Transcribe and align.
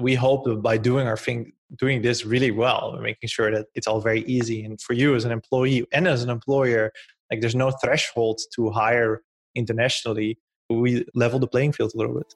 we 0.00 0.14
hope 0.14 0.44
that 0.44 0.56
by 0.62 0.76
doing 0.76 1.06
our 1.06 1.16
thing, 1.16 1.52
doing 1.76 2.02
this 2.02 2.24
really 2.24 2.50
well, 2.50 2.98
making 3.00 3.28
sure 3.28 3.50
that 3.50 3.66
it's 3.74 3.86
all 3.86 4.00
very 4.00 4.22
easy. 4.22 4.64
And 4.64 4.80
for 4.80 4.94
you 4.94 5.14
as 5.14 5.24
an 5.24 5.32
employee 5.32 5.86
and 5.92 6.08
as 6.08 6.22
an 6.22 6.30
employer, 6.30 6.92
like 7.30 7.40
there's 7.40 7.54
no 7.54 7.70
threshold 7.70 8.40
to 8.56 8.70
hire 8.70 9.22
internationally. 9.54 10.38
We 10.68 11.04
level 11.14 11.38
the 11.38 11.46
playing 11.46 11.72
field 11.72 11.92
a 11.94 11.98
little 11.98 12.14
bit. 12.14 12.34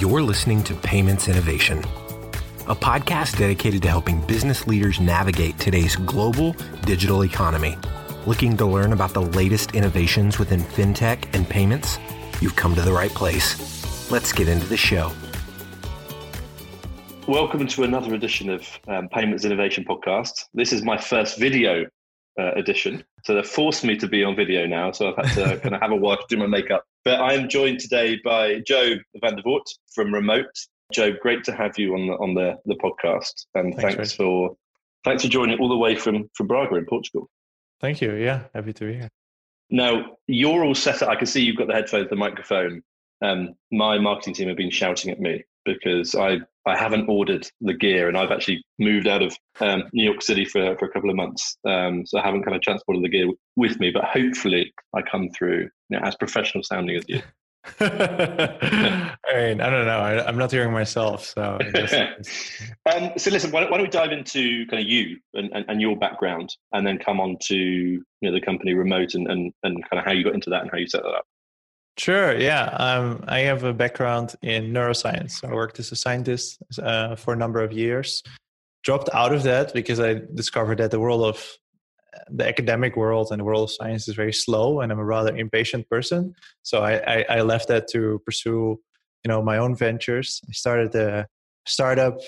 You're 0.00 0.22
listening 0.22 0.62
to 0.64 0.74
Payments 0.74 1.28
Innovation, 1.28 1.78
a 2.66 2.74
podcast 2.74 3.38
dedicated 3.38 3.82
to 3.82 3.88
helping 3.88 4.20
business 4.26 4.66
leaders 4.66 5.00
navigate 5.00 5.58
today's 5.58 5.96
global 5.96 6.56
digital 6.84 7.24
economy. 7.24 7.78
Looking 8.26 8.56
to 8.56 8.66
learn 8.66 8.92
about 8.92 9.14
the 9.14 9.22
latest 9.22 9.76
innovations 9.76 10.40
within 10.40 10.60
fintech 10.60 11.32
and 11.32 11.48
payments? 11.48 11.98
You've 12.40 12.56
come 12.56 12.74
to 12.74 12.82
the 12.82 12.92
right 12.92 13.10
place. 13.10 14.10
Let's 14.10 14.32
get 14.32 14.48
into 14.48 14.66
the 14.66 14.76
show. 14.76 15.12
Welcome 17.26 17.66
to 17.66 17.82
another 17.82 18.14
edition 18.14 18.50
of 18.50 18.68
um, 18.88 19.08
Payments 19.08 19.44
Innovation 19.44 19.84
Podcast. 19.84 20.44
This 20.54 20.72
is 20.72 20.82
my 20.82 20.98
first 20.98 21.38
video 21.38 21.86
uh, 22.38 22.52
edition. 22.52 23.02
So 23.24 23.34
they've 23.34 23.46
forced 23.46 23.84
me 23.84 23.96
to 23.96 24.06
be 24.06 24.22
on 24.22 24.36
video 24.36 24.66
now. 24.66 24.92
So 24.92 25.08
I've 25.08 25.26
had 25.26 25.34
to 25.34 25.60
kind 25.60 25.74
of 25.74 25.80
have 25.80 25.90
a 25.90 25.96
wipe, 25.96 26.20
do 26.28 26.36
my 26.36 26.46
makeup. 26.46 26.84
But 27.04 27.20
I'm 27.20 27.48
joined 27.48 27.80
today 27.80 28.20
by 28.22 28.60
Joe 28.66 28.94
van 29.20 29.36
der 29.36 29.42
Voort 29.42 29.64
from 29.94 30.12
Remote. 30.12 30.44
Joe, 30.92 31.12
great 31.20 31.42
to 31.44 31.52
have 31.52 31.78
you 31.78 31.94
on 31.94 32.06
the 32.06 32.12
on 32.14 32.34
the, 32.34 32.58
the 32.66 32.76
podcast, 32.76 33.46
and 33.54 33.74
thanks, 33.74 33.94
thanks 33.96 34.12
for 34.12 34.56
thanks 35.04 35.24
for 35.24 35.28
joining 35.28 35.58
all 35.58 35.68
the 35.68 35.76
way 35.76 35.96
from 35.96 36.30
from 36.34 36.46
Braga 36.46 36.76
in 36.76 36.86
Portugal. 36.86 37.28
Thank 37.80 38.00
you. 38.00 38.14
Yeah, 38.14 38.44
happy 38.54 38.72
to 38.72 38.86
be 38.86 38.94
here. 38.94 39.10
Now 39.70 40.16
you're 40.26 40.64
all 40.64 40.74
set 40.74 41.02
up. 41.02 41.08
I 41.08 41.16
can 41.16 41.26
see 41.26 41.42
you've 41.42 41.56
got 41.56 41.68
the 41.68 41.74
headphones, 41.74 42.10
the 42.10 42.16
microphone. 42.16 42.82
Um, 43.22 43.54
my 43.72 43.98
marketing 43.98 44.34
team 44.34 44.48
have 44.48 44.56
been 44.56 44.70
shouting 44.70 45.10
at 45.10 45.20
me 45.20 45.44
because 45.64 46.14
I 46.14 46.38
I 46.66 46.76
haven't 46.76 47.08
ordered 47.08 47.48
the 47.60 47.74
gear, 47.74 48.08
and 48.08 48.18
I've 48.18 48.32
actually 48.32 48.64
moved 48.78 49.06
out 49.06 49.22
of 49.22 49.36
um, 49.60 49.84
New 49.92 50.04
York 50.04 50.20
City 50.20 50.44
for, 50.44 50.76
for 50.78 50.86
a 50.86 50.90
couple 50.90 51.10
of 51.10 51.16
months, 51.16 51.56
um, 51.64 52.04
so 52.04 52.18
I 52.18 52.24
haven't 52.24 52.42
kind 52.42 52.56
of 52.56 52.62
transported 52.62 53.04
the 53.04 53.08
gear 53.08 53.28
with 53.54 53.78
me. 53.78 53.90
But 53.92 54.04
hopefully, 54.04 54.72
I 54.94 55.02
come 55.02 55.30
through 55.30 55.68
you 55.88 55.98
know, 55.98 56.00
as 56.04 56.16
professional 56.16 56.64
sounding 56.64 56.96
as 56.96 57.04
you. 57.06 57.22
I 57.80 59.16
mean, 59.34 59.60
I 59.60 59.70
don't 59.70 59.86
know. 59.86 59.98
I, 59.98 60.28
am 60.28 60.38
not 60.38 60.50
hearing 60.50 60.72
myself, 60.72 61.24
so. 61.26 61.58
um, 62.86 63.12
so 63.16 63.30
listen, 63.30 63.50
why 63.50 63.60
don't, 63.60 63.70
why 63.70 63.78
don't, 63.78 63.86
we 63.86 63.90
dive 63.90 64.12
into 64.12 64.66
kind 64.66 64.82
of 64.82 64.88
you 64.88 65.18
and, 65.34 65.50
and, 65.52 65.64
and, 65.68 65.80
your 65.80 65.96
background, 65.96 66.54
and 66.72 66.86
then 66.86 66.98
come 66.98 67.20
on 67.20 67.36
to 67.44 67.56
you 67.56 68.02
know 68.22 68.32
the 68.32 68.40
company 68.40 68.74
remote 68.74 69.14
and, 69.14 69.28
and 69.30 69.52
and 69.62 69.82
kind 69.90 69.98
of 69.98 70.04
how 70.04 70.12
you 70.12 70.24
got 70.24 70.34
into 70.34 70.50
that 70.50 70.62
and 70.62 70.70
how 70.70 70.78
you 70.78 70.86
set 70.86 71.02
that 71.02 71.10
up. 71.10 71.26
Sure. 71.98 72.38
Yeah. 72.38 72.64
Um, 72.66 73.24
I 73.26 73.40
have 73.40 73.64
a 73.64 73.72
background 73.72 74.34
in 74.42 74.72
neuroscience. 74.72 75.42
I 75.42 75.52
worked 75.52 75.78
as 75.78 75.92
a 75.92 75.96
scientist 75.96 76.58
uh, 76.82 77.16
for 77.16 77.32
a 77.32 77.36
number 77.36 77.62
of 77.62 77.72
years. 77.72 78.22
Dropped 78.84 79.08
out 79.14 79.32
of 79.32 79.42
that 79.44 79.72
because 79.72 79.98
I 79.98 80.20
discovered 80.34 80.78
that 80.78 80.90
the 80.90 81.00
world 81.00 81.22
of 81.24 81.42
the 82.30 82.46
academic 82.46 82.96
world 82.96 83.28
and 83.30 83.40
the 83.40 83.44
world 83.44 83.64
of 83.64 83.72
science 83.72 84.08
is 84.08 84.14
very 84.14 84.32
slow, 84.32 84.80
and 84.80 84.92
I'm 84.92 84.98
a 84.98 85.04
rather 85.04 85.36
impatient 85.36 85.88
person. 85.88 86.34
So 86.62 86.82
I, 86.82 87.18
I, 87.18 87.24
I 87.28 87.40
left 87.42 87.68
that 87.68 87.88
to 87.88 88.20
pursue, 88.24 88.80
you 89.24 89.28
know, 89.28 89.42
my 89.42 89.58
own 89.58 89.74
ventures. 89.74 90.40
I 90.48 90.52
started 90.52 90.94
a 90.94 91.26
startup 91.66 92.18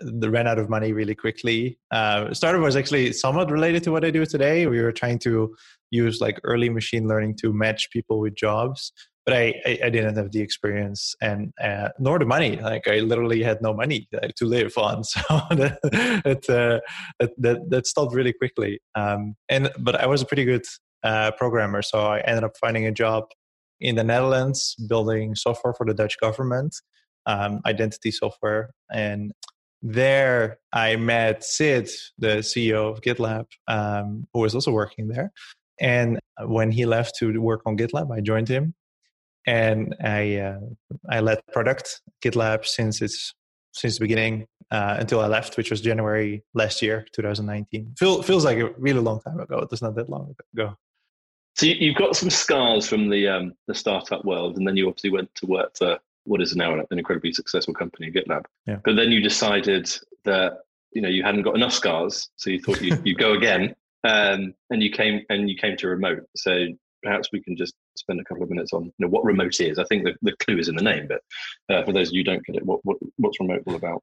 that 0.00 0.30
ran 0.30 0.46
out 0.46 0.58
of 0.58 0.68
money 0.68 0.92
really 0.92 1.14
quickly. 1.14 1.78
Uh, 1.90 2.32
startup 2.34 2.62
was 2.62 2.76
actually 2.76 3.12
somewhat 3.12 3.50
related 3.50 3.82
to 3.84 3.92
what 3.92 4.04
I 4.04 4.10
do 4.10 4.26
today. 4.26 4.66
We 4.66 4.80
were 4.80 4.92
trying 4.92 5.18
to 5.20 5.54
use 5.90 6.20
like 6.20 6.40
early 6.44 6.70
machine 6.70 7.06
learning 7.06 7.36
to 7.42 7.52
match 7.52 7.90
people 7.90 8.18
with 8.18 8.34
jobs 8.34 8.92
but 9.24 9.34
I, 9.34 9.54
I, 9.64 9.78
I 9.84 9.90
didn't 9.90 10.16
have 10.16 10.32
the 10.32 10.40
experience 10.40 11.14
and 11.20 11.52
uh, 11.60 11.90
nor 11.98 12.18
the 12.18 12.24
money. 12.24 12.56
Like 12.56 12.88
I 12.88 12.98
literally 12.98 13.42
had 13.42 13.62
no 13.62 13.72
money 13.72 14.08
to 14.36 14.44
live 14.44 14.76
on, 14.76 15.04
so 15.12 15.20
that 15.50 15.78
uh, 16.48 16.80
that, 17.20 17.30
that, 17.38 17.70
that 17.70 17.86
stopped 17.86 18.14
really 18.14 18.32
quickly. 18.32 18.80
Um, 18.94 19.36
and 19.48 19.70
but 19.78 20.00
I 20.00 20.06
was 20.06 20.22
a 20.22 20.26
pretty 20.26 20.44
good 20.44 20.64
uh, 21.02 21.32
programmer, 21.32 21.82
so 21.82 22.00
I 22.00 22.20
ended 22.20 22.44
up 22.44 22.56
finding 22.60 22.86
a 22.86 22.92
job 22.92 23.24
in 23.80 23.96
the 23.96 24.04
Netherlands 24.04 24.76
building 24.88 25.34
software 25.34 25.74
for 25.74 25.86
the 25.86 25.94
Dutch 25.94 26.18
government, 26.20 26.74
um, 27.26 27.60
identity 27.66 28.10
software, 28.10 28.70
and 28.92 29.32
there 29.82 30.58
I 30.72 30.96
met 30.96 31.42
Sid, 31.42 31.90
the 32.18 32.38
CEO 32.38 32.90
of 32.90 33.00
GitLab, 33.00 33.46
um, 33.66 34.24
who 34.32 34.40
was 34.40 34.54
also 34.54 34.70
working 34.70 35.08
there. 35.08 35.32
And 35.80 36.20
when 36.46 36.70
he 36.70 36.86
left 36.86 37.16
to 37.18 37.36
work 37.40 37.62
on 37.66 37.76
GitLab, 37.76 38.16
I 38.16 38.20
joined 38.20 38.48
him, 38.48 38.74
and 39.46 39.94
I 40.02 40.36
uh, 40.36 40.60
I 41.10 41.20
led 41.20 41.40
product 41.52 42.00
GitLab 42.24 42.66
since 42.66 43.02
its 43.02 43.34
since 43.72 43.98
the 43.98 44.04
beginning 44.04 44.46
uh, 44.70 44.96
until 44.98 45.20
I 45.20 45.26
left, 45.26 45.56
which 45.56 45.70
was 45.70 45.80
January 45.80 46.42
last 46.54 46.82
year, 46.82 47.06
2019. 47.12 47.94
Feel, 47.98 48.22
feels 48.22 48.44
like 48.44 48.58
a 48.58 48.70
really 48.78 49.00
long 49.00 49.20
time 49.20 49.40
ago. 49.40 49.66
It's 49.70 49.82
not 49.82 49.94
that 49.96 50.08
long 50.08 50.34
ago. 50.54 50.76
So 51.54 51.66
you've 51.66 51.96
got 51.96 52.16
some 52.16 52.30
scars 52.30 52.88
from 52.88 53.10
the 53.10 53.28
um, 53.28 53.52
the 53.68 53.74
startup 53.74 54.24
world, 54.24 54.56
and 54.56 54.66
then 54.66 54.76
you 54.76 54.88
obviously 54.88 55.10
went 55.10 55.34
to 55.36 55.46
work 55.46 55.76
for 55.76 55.98
what 56.24 56.40
is 56.40 56.56
now 56.56 56.72
an 56.74 56.86
incredibly 56.92 57.32
successful 57.32 57.74
company, 57.74 58.10
GitLab. 58.10 58.44
Yeah. 58.66 58.78
But 58.84 58.96
then 58.96 59.10
you 59.10 59.20
decided 59.20 59.90
that 60.24 60.60
you 60.92 61.02
know 61.02 61.10
you 61.10 61.22
hadn't 61.22 61.42
got 61.42 61.54
enough 61.54 61.74
scars, 61.74 62.30
so 62.36 62.48
you 62.48 62.58
thought 62.58 62.80
you 62.80 62.96
you 63.04 63.14
go 63.14 63.34
again 63.34 63.74
um, 64.04 64.54
and 64.70 64.82
you 64.82 64.90
came 64.90 65.20
and 65.28 65.50
you 65.50 65.56
came 65.56 65.76
to 65.76 65.88
remote. 65.88 66.24
So 66.34 66.68
perhaps 67.02 67.28
we 67.32 67.42
can 67.42 67.54
just 67.54 67.74
spend 67.96 68.20
a 68.20 68.24
couple 68.24 68.42
of 68.42 68.50
minutes 68.50 68.72
on 68.72 68.84
you 68.84 68.92
know, 68.98 69.08
what 69.08 69.24
remote 69.24 69.60
is. 69.60 69.78
I 69.78 69.84
think 69.84 70.04
the, 70.04 70.14
the 70.22 70.36
clue 70.36 70.58
is 70.58 70.68
in 70.68 70.76
the 70.76 70.82
name, 70.82 71.08
but 71.08 71.20
uh, 71.74 71.84
for 71.84 71.92
those 71.92 72.08
of 72.08 72.14
you 72.14 72.20
who 72.20 72.24
don't 72.24 72.44
get 72.44 72.56
it, 72.56 72.64
what, 72.64 72.80
what 72.84 72.96
what's 73.16 73.40
remote 73.40 73.62
all 73.66 73.74
about? 73.74 74.02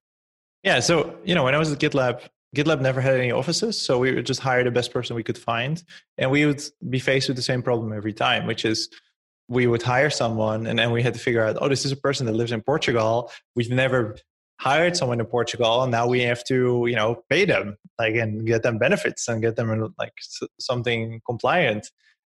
Yeah, 0.63 0.79
so 0.79 1.17
you 1.23 1.35
know, 1.35 1.44
when 1.44 1.55
I 1.55 1.57
was 1.57 1.72
at 1.72 1.79
GitLab, 1.79 2.22
GitLab 2.55 2.81
never 2.81 3.01
had 3.01 3.16
any 3.16 3.31
offices, 3.31 3.79
so 3.79 4.00
we 4.00 4.13
would 4.13 4.25
just 4.25 4.39
hire 4.39 4.63
the 4.63 4.72
best 4.72 4.91
person 4.91 5.16
we 5.16 5.23
could 5.23 5.38
find, 5.38 5.83
and 6.17 6.31
we 6.31 6.45
would 6.45 6.61
be 6.89 7.00
faced 7.00 7.27
with 7.27 7.38
the 7.38 7.44
same 7.44 7.61
problem 7.61 7.94
every 7.94 8.13
time, 8.13 8.45
which 8.45 8.66
is 8.66 8.89
we 9.47 9.67
would 9.67 9.81
hire 9.81 10.09
someone, 10.09 10.67
and 10.67 10.77
then 10.77 10.91
we 10.91 11.01
had 11.01 11.13
to 11.13 11.19
figure 11.19 11.44
out, 11.44 11.57
oh, 11.59 11.67
this 11.67 11.85
is 11.85 11.91
a 11.91 11.97
person 11.97 12.25
that 12.27 12.33
lives 12.33 12.51
in 12.51 12.61
Portugal. 12.61 13.31
We've 13.56 13.69
never 13.69 14.16
hired 14.59 14.95
someone 14.95 15.19
in 15.19 15.25
Portugal 15.25 15.83
and 15.83 15.91
now 15.91 16.06
we 16.06 16.21
have 16.21 16.44
to 16.44 16.85
you 16.85 16.95
know 16.95 17.23
pay 17.29 17.45
them 17.45 17.77
like 17.97 18.16
and 18.16 18.45
get 18.45 18.61
them 18.61 18.77
benefits 18.77 19.27
and 19.27 19.41
get 19.41 19.56
them 19.56 19.94
like 19.97 20.13
something 20.59 21.21
compliant 21.25 21.89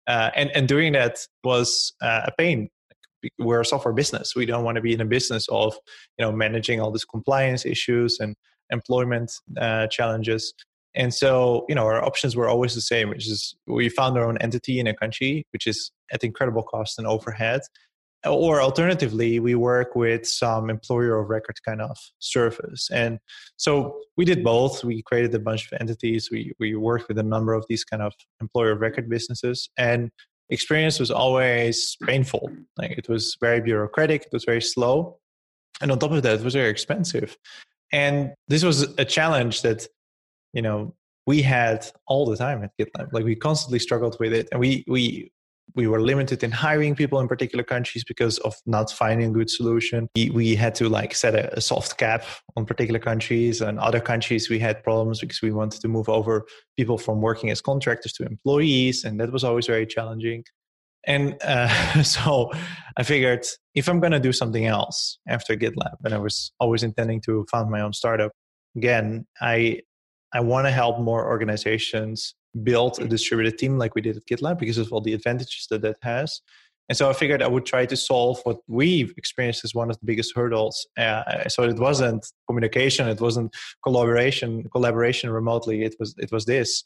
uh, 0.10 0.32
and 0.36 0.50
and 0.56 0.68
doing 0.68 0.94
that 0.94 1.20
was 1.44 1.94
uh, 2.02 2.22
a 2.26 2.32
pain. 2.38 2.68
We're 3.38 3.62
a 3.62 3.66
software 3.66 3.94
business. 3.94 4.34
We 4.36 4.46
don't 4.46 4.64
want 4.64 4.76
to 4.76 4.82
be 4.82 4.94
in 4.94 5.02
a 5.02 5.06
business 5.06 5.48
of 5.50 5.76
you 6.18 6.26
know 6.26 6.32
managing 6.32 6.82
all 6.82 6.92
these 6.92 7.06
compliance 7.06 7.66
issues 7.66 8.18
and 8.20 8.36
employment 8.72 9.32
uh, 9.60 9.88
challenges. 9.88 10.54
And 10.96 11.14
so 11.14 11.66
you 11.70 11.76
know 11.76 11.86
our 11.86 12.04
options 12.04 12.36
were 12.36 12.50
always 12.50 12.74
the 12.74 12.82
same 12.82 13.10
which 13.10 13.28
is 13.30 13.56
we 13.68 13.88
found 13.90 14.18
our 14.18 14.26
own 14.28 14.38
entity 14.40 14.80
in 14.80 14.88
a 14.88 14.96
country 14.96 15.46
which 15.54 15.68
is 15.68 15.92
at 16.12 16.24
incredible 16.24 16.64
cost 16.64 16.98
and 16.98 17.08
overhead 17.08 17.62
or 18.26 18.62
alternatively 18.62 19.40
we 19.40 19.56
work 19.56 19.96
with 19.96 20.28
some 20.28 20.70
employer 20.70 21.20
of 21.20 21.30
record 21.30 21.58
kind 21.64 21.82
of 21.82 21.98
service. 22.20 22.90
And 22.92 23.20
so 23.58 24.00
we 24.18 24.26
did 24.26 24.44
both. 24.44 24.84
We 24.84 25.02
created 25.02 25.34
a 25.36 25.40
bunch 25.40 25.72
of 25.72 25.80
entities. 25.80 26.30
We 26.32 26.54
we 26.60 26.76
worked 26.76 27.08
with 27.08 27.18
a 27.18 27.24
number 27.24 27.54
of 27.54 27.66
these 27.70 27.84
kind 27.84 28.02
of 28.02 28.14
employer 28.42 28.72
of 28.72 28.82
record 28.82 29.10
businesses. 29.10 29.70
And 29.78 30.12
experience 30.50 31.00
was 31.00 31.12
always 31.12 31.96
painful. 32.04 32.50
Like 32.78 32.92
it 32.92 33.08
was 33.08 33.38
very 33.40 33.62
bureaucratic. 33.62 34.24
It 34.24 34.34
was 34.34 34.44
very 34.44 34.62
slow. 34.62 35.20
And 35.82 35.92
on 35.92 36.00
top 36.00 36.12
of 36.12 36.24
that 36.24 36.40
it 36.40 36.44
was 36.44 36.56
very 36.56 36.70
expensive. 36.70 37.38
And 37.94 38.34
this 38.50 38.64
was 38.64 38.82
a 38.98 39.06
challenge 39.06 39.62
that 39.62 39.88
you 40.54 40.62
know 40.62 40.94
we 41.26 41.42
had 41.42 41.86
all 42.08 42.26
the 42.26 42.36
time 42.36 42.64
at 42.64 42.72
GitLab. 42.78 43.14
Like 43.14 43.24
we 43.24 43.36
constantly 43.36 43.80
struggled 43.80 44.18
with 44.20 44.34
it, 44.34 44.50
and 44.52 44.60
we 44.60 44.84
we 44.88 45.32
we 45.80 45.88
were 45.88 46.02
limited 46.02 46.44
in 46.44 46.52
hiring 46.52 46.94
people 46.94 47.22
in 47.22 47.28
particular 47.30 47.64
countries 47.64 48.04
because 48.04 48.38
of 48.40 48.54
not 48.66 48.92
finding 48.92 49.30
a 49.30 49.32
good 49.32 49.50
solution. 49.50 50.10
We, 50.14 50.30
we 50.30 50.56
had 50.56 50.76
to 50.76 50.90
like 50.90 51.16
set 51.16 51.36
a, 51.36 51.58
a, 51.58 51.62
soft 51.62 51.98
cap 51.98 52.26
on 52.58 52.66
particular 52.66 53.00
countries 53.00 53.62
and 53.62 53.80
other 53.80 54.02
countries 54.02 54.50
we 54.50 54.60
had 54.60 54.84
problems 54.84 55.22
because 55.22 55.42
we 55.42 55.52
wanted 55.52 55.80
to 55.82 55.88
move 55.88 56.10
over 56.10 56.46
people 56.78 56.98
from 56.98 57.22
working 57.22 57.50
as 57.50 57.62
contractors 57.62 58.12
to 58.14 58.26
employees 58.26 59.06
and 59.06 59.22
that 59.22 59.32
was 59.32 59.46
always 59.46 59.68
very 59.68 59.86
challenging. 59.86 60.44
And 61.08 61.38
uh, 61.44 62.04
so 62.18 62.52
I 62.98 63.04
figured 63.04 63.46
if 63.74 63.88
I'm 63.88 64.02
going 64.02 64.12
to 64.12 64.20
do 64.20 64.34
something 64.34 64.66
else 64.66 65.18
after 65.30 65.56
GitLab, 65.56 65.96
and 66.04 66.14
I 66.14 66.18
was 66.18 66.52
always 66.60 66.84
intending 66.84 67.22
to 67.22 67.46
found 67.50 67.72
my 67.72 67.80
own 67.80 67.94
startup, 67.94 68.34
again, 68.76 69.26
I 69.40 69.80
I 70.34 70.42
want 70.42 70.68
to 70.68 70.72
help 70.72 71.00
more 71.00 71.26
organizations 71.26 72.36
build 72.64 73.00
a 73.00 73.08
distributed 73.08 73.58
team 73.58 73.78
like 73.78 73.96
we 73.96 74.02
did 74.02 74.18
at 74.18 74.26
GitLab 74.26 74.60
because 74.60 74.78
of 74.78 74.92
all 74.92 75.02
the 75.02 75.14
advantages 75.14 75.68
that 75.70 75.82
that 75.82 75.98
has. 76.02 76.42
And 76.90 76.98
so 76.98 77.08
I 77.08 77.14
figured 77.14 77.44
I 77.44 77.48
would 77.48 77.68
try 77.68 77.86
to 77.86 77.96
solve 77.96 78.40
what 78.44 78.58
we've 78.68 79.14
experienced 79.16 79.64
as 79.64 79.76
one 79.76 79.92
of 79.92 80.00
the 80.00 80.06
biggest 80.06 80.36
hurdles. 80.36 80.88
Uh, 80.98 81.48
so 81.48 81.64
it 81.64 81.78
wasn't 81.78 82.26
communication, 82.48 83.08
it 83.08 83.22
wasn't 83.22 83.56
collaboration, 83.84 84.68
collaboration 84.72 85.30
remotely. 85.30 85.84
It 85.84 85.96
was 86.00 86.16
it 86.18 86.32
was 86.32 86.46
this. 86.46 86.84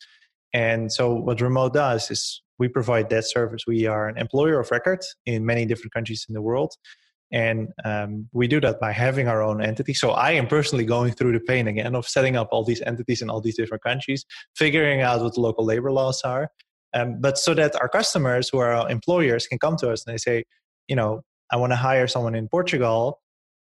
And 0.53 0.91
so 0.91 1.13
what 1.13 1.39
Remote 1.39 1.73
does 1.73 2.11
is 2.11 2.41
we 2.59 2.67
provide 2.67 3.09
that 3.09 3.25
service. 3.25 3.63
We 3.65 3.87
are 3.87 4.07
an 4.07 4.17
employer 4.17 4.59
of 4.59 4.69
record 4.71 4.99
in 5.25 5.45
many 5.45 5.65
different 5.65 5.93
countries 5.93 6.25
in 6.27 6.33
the 6.33 6.41
world, 6.41 6.73
And 7.33 7.69
um, 7.83 8.29
we 8.31 8.47
do 8.47 8.61
that 8.61 8.79
by 8.79 8.91
having 8.91 9.27
our 9.27 9.41
own 9.41 9.59
entity. 9.59 9.95
So 9.95 10.11
I 10.11 10.31
am 10.31 10.45
personally 10.45 10.85
going 10.85 11.13
through 11.13 11.33
the 11.33 11.39
pain 11.39 11.67
again 11.67 11.95
of 11.95 12.07
setting 12.07 12.35
up 12.35 12.49
all 12.51 12.63
these 12.63 12.81
entities 12.83 13.23
in 13.23 13.29
all 13.29 13.41
these 13.41 13.57
different 13.57 13.83
countries, 13.83 14.23
figuring 14.55 15.01
out 15.01 15.21
what 15.21 15.33
the 15.33 15.41
local 15.41 15.65
labor 15.65 15.91
laws 15.91 16.21
are. 16.21 16.51
Um, 16.93 17.19
but 17.19 17.39
so 17.39 17.55
that 17.55 17.75
our 17.81 17.89
customers 17.89 18.49
who 18.49 18.59
are 18.59 18.87
employers 18.89 19.47
can 19.47 19.57
come 19.57 19.77
to 19.77 19.91
us 19.91 20.05
and 20.05 20.13
they 20.13 20.19
say, 20.19 20.43
you 20.87 20.95
know, 20.95 21.23
I 21.51 21.57
want 21.57 21.71
to 21.71 21.75
hire 21.75 22.07
someone 22.07 22.35
in 22.35 22.47
Portugal. 22.47 23.19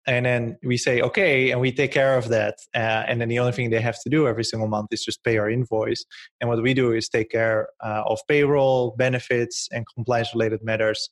And 0.06 0.24
then 0.24 0.56
we 0.62 0.76
say, 0.76 1.00
okay, 1.00 1.50
and 1.50 1.60
we 1.60 1.72
take 1.72 1.90
care 1.90 2.16
of 2.16 2.28
that. 2.28 2.54
Uh, 2.72 3.02
and 3.08 3.20
then 3.20 3.28
the 3.28 3.40
only 3.40 3.50
thing 3.50 3.70
they 3.70 3.80
have 3.80 4.00
to 4.04 4.08
do 4.08 4.28
every 4.28 4.44
single 4.44 4.68
month 4.68 4.92
is 4.92 5.04
just 5.04 5.24
pay 5.24 5.38
our 5.38 5.50
invoice. 5.50 6.04
And 6.40 6.48
what 6.48 6.62
we 6.62 6.72
do 6.72 6.92
is 6.92 7.08
take 7.08 7.30
care 7.30 7.68
uh, 7.84 8.04
of 8.06 8.20
payroll, 8.28 8.94
benefits, 8.96 9.68
and 9.72 9.84
compliance 9.92 10.32
related 10.32 10.62
matters 10.62 11.10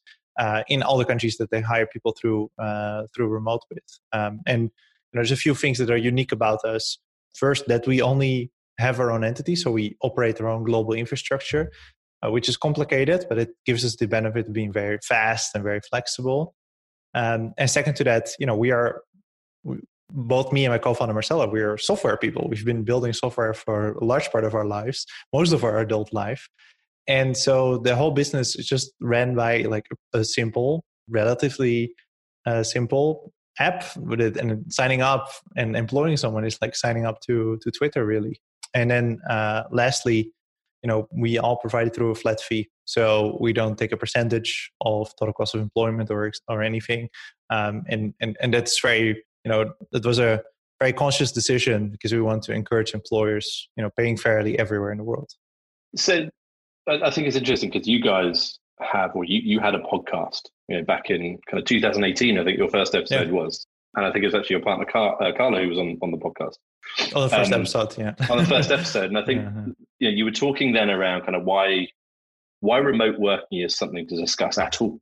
in 0.69 0.83
all 0.83 0.99
the 0.99 1.05
countries 1.05 1.37
that 1.39 1.51
they 1.51 1.61
hire 1.61 1.87
people 1.87 2.15
through 2.21 2.51
uh, 2.59 3.03
through 3.15 3.29
remote 3.29 3.63
with. 3.71 3.85
Um, 4.13 4.41
and 4.47 4.71
there's 5.13 5.31
a 5.31 5.37
few 5.37 5.55
things 5.55 5.79
that 5.79 5.91
are 5.91 5.97
unique 5.97 6.33
about 6.33 6.65
us. 6.65 6.99
First, 7.35 7.67
that 7.69 7.87
we 7.87 8.03
only 8.03 8.51
have 8.79 9.01
our 9.01 9.11
own 9.11 9.25
entity, 9.25 9.57
so 9.57 9.71
we 9.71 9.97
operate 10.03 10.41
our 10.41 10.49
own 10.49 10.65
global 10.65 10.95
infrastructure, 10.95 11.71
uh, 12.23 12.31
which 12.31 12.49
is 12.49 12.57
complicated, 12.57 13.27
but 13.29 13.39
it 13.39 13.51
gives 13.65 13.85
us 13.85 13.97
the 13.97 14.07
benefit 14.07 14.47
of 14.49 14.53
being 14.53 14.73
very 14.73 14.99
fast 14.99 15.55
and 15.55 15.63
very 15.63 15.81
flexible. 15.89 16.55
Um, 17.15 17.53
and 17.57 17.71
second 17.71 17.95
to 17.97 18.05
that, 18.05 18.31
you 18.39 18.47
know, 18.47 18.57
we 18.57 18.73
are 18.73 19.03
we, 19.63 19.79
both 20.11 20.53
me 20.53 20.65
and 20.65 20.73
my 20.73 20.79
co-founder 20.79 21.15
Marcelo, 21.15 21.49
we 21.49 21.61
are 21.61 21.79
software 21.79 22.17
people. 22.17 22.47
We've 22.49 22.65
been 22.65 22.85
building 22.85 23.13
software 23.13 23.55
for 23.55 23.93
a 23.93 24.05
large 24.05 24.31
part 24.31 24.45
of 24.45 24.55
our 24.55 24.65
lives, 24.65 25.07
most 25.33 25.53
of 25.53 25.65
our 25.65 25.79
adult 25.79 26.13
life, 26.13 26.49
and 27.07 27.37
so 27.37 27.79
the 27.79 27.95
whole 27.97 28.11
business 28.11 28.57
is 28.57 28.67
just 28.67 28.93
ran 29.01 29.35
by 29.35 29.63
like 29.63 29.87
a 30.13 30.25
simple 30.25 30.85
relatively 31.09 31.95
uh, 32.47 32.63
simple 32.63 33.33
app 33.59 33.85
with 33.97 34.21
it 34.21 34.37
and 34.37 34.73
signing 34.73 35.03
up 35.03 35.29
and 35.57 35.77
employing 35.77 36.17
someone. 36.17 36.45
Is 36.45 36.59
like 36.61 36.75
signing 36.75 37.07
up 37.07 37.21
to 37.27 37.59
to 37.63 37.71
twitter 37.71 38.05
really. 38.05 38.41
And 38.73 38.91
then 38.91 39.21
uh, 39.29 39.65
lastly 39.71 40.33
you 40.83 40.89
know 40.89 41.09
we 41.13 41.39
all 41.39 41.57
provide 41.57 41.89
it 41.89 41.95
through 41.95 42.11
a 42.11 42.15
flat 42.15 42.41
fee. 42.41 42.69
So 42.87 43.39
we 43.41 43.53
don't 43.53 43.79
take 43.79 43.93
a 43.93 43.97
percentage 43.97 44.71
of 44.83 45.11
total 45.19 45.33
cost 45.33 45.55
of 45.55 45.61
employment 45.61 46.11
or 46.11 46.31
or 46.49 46.63
anything. 46.63 47.09
Um, 47.51 47.83
and 47.89 48.15
and 48.21 48.37
and 48.41 48.53
that's 48.55 48.81
very 48.81 49.23
you 49.45 49.51
know 49.51 49.73
it 49.93 50.05
was 50.05 50.19
a 50.19 50.43
very 50.81 50.93
conscious 50.93 51.33
decision 51.33 51.91
because 51.91 52.13
we 52.13 52.21
want 52.21 52.43
to 52.43 52.53
encourage 52.53 52.95
employers 52.95 53.69
you 53.77 53.83
know 53.83 53.91
paying 53.97 54.17
fairly 54.17 54.59
everywhere 54.59 54.91
in 54.91 54.99
the 54.99 55.05
world. 55.05 55.31
So 55.97 56.29
I 56.87 57.11
think 57.11 57.27
it's 57.27 57.37
interesting 57.37 57.71
because 57.71 57.89
you 57.89 58.01
guys 58.01 58.59
have, 58.81 59.15
or 59.15 59.25
you, 59.25 59.41
you 59.43 59.61
had 59.61 59.75
a 59.75 59.79
podcast, 59.79 60.43
you 60.69 60.77
know, 60.77 60.85
back 60.85 61.11
in 61.11 61.39
kind 61.51 61.61
of 61.61 61.65
2018. 61.65 62.39
I 62.39 62.45
think 62.45 62.59
your 62.59 62.69
first 62.69 62.95
episode 62.95 63.29
yeah. 63.29 63.33
was, 63.33 63.67
and 63.97 64.05
I 64.05 64.13
think 64.13 64.25
it 64.25 64.27
was 64.27 64.35
actually 64.35 64.55
your 64.55 64.65
partner 64.65 64.85
Car- 64.85 65.23
uh, 65.23 65.33
Carla 65.35 65.63
who 65.63 65.69
was 65.69 65.79
on 65.79 65.99
on 66.03 66.11
the 66.11 66.19
podcast. 66.19 66.57
On 67.15 67.23
the 67.23 67.29
first 67.29 67.53
um, 67.53 67.61
episode, 67.61 67.99
yeah. 67.99 68.15
on 68.31 68.39
the 68.39 68.47
first 68.47 68.71
episode, 68.79 69.07
and 69.07 69.19
I 69.19 69.25
think 69.25 69.47
uh-huh. 69.47 69.73
you 69.99 70.11
know 70.11 70.17
you 70.17 70.25
were 70.25 70.31
talking 70.31 70.73
then 70.73 70.91
around 70.91 71.23
kind 71.23 71.37
of 71.37 71.45
why 71.45 71.89
why 72.61 72.79
remote 72.79 73.19
working 73.19 73.61
is 73.61 73.77
something 73.77 74.07
to 74.09 74.17
discuss 74.17 74.59
at 74.59 74.81
all. 74.81 74.99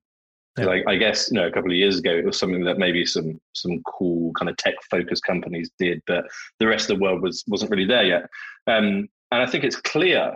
Yeah. 0.59 0.67
Like 0.67 0.85
I 0.87 0.97
guess 0.97 1.31
you 1.31 1.41
know 1.41 1.47
a 1.47 1.51
couple 1.51 1.71
of 1.71 1.77
years 1.77 1.99
ago 1.99 2.13
it 2.13 2.25
was 2.25 2.39
something 2.39 2.65
that 2.65 2.79
maybe 2.79 3.07
some 3.07 3.41
some 3.55 3.83
cool 3.85 4.33
kind 4.35 4.51
of 4.51 4.57
tech 4.57 4.75
focused 4.91 5.25
companies 5.25 5.71
did, 5.79 6.03
but 6.07 6.25
the 6.61 6.67
rest 6.67 6.91
of 6.91 6.99
the 6.99 7.03
world 7.03 7.23
was 7.23 7.43
wasn't 7.49 7.71
really 7.71 7.87
there 7.87 8.05
yet. 8.05 8.23
Um, 8.67 9.09
and 9.31 9.43
I 9.43 9.47
think 9.47 9.65
it's 9.65 9.77
clear 9.77 10.35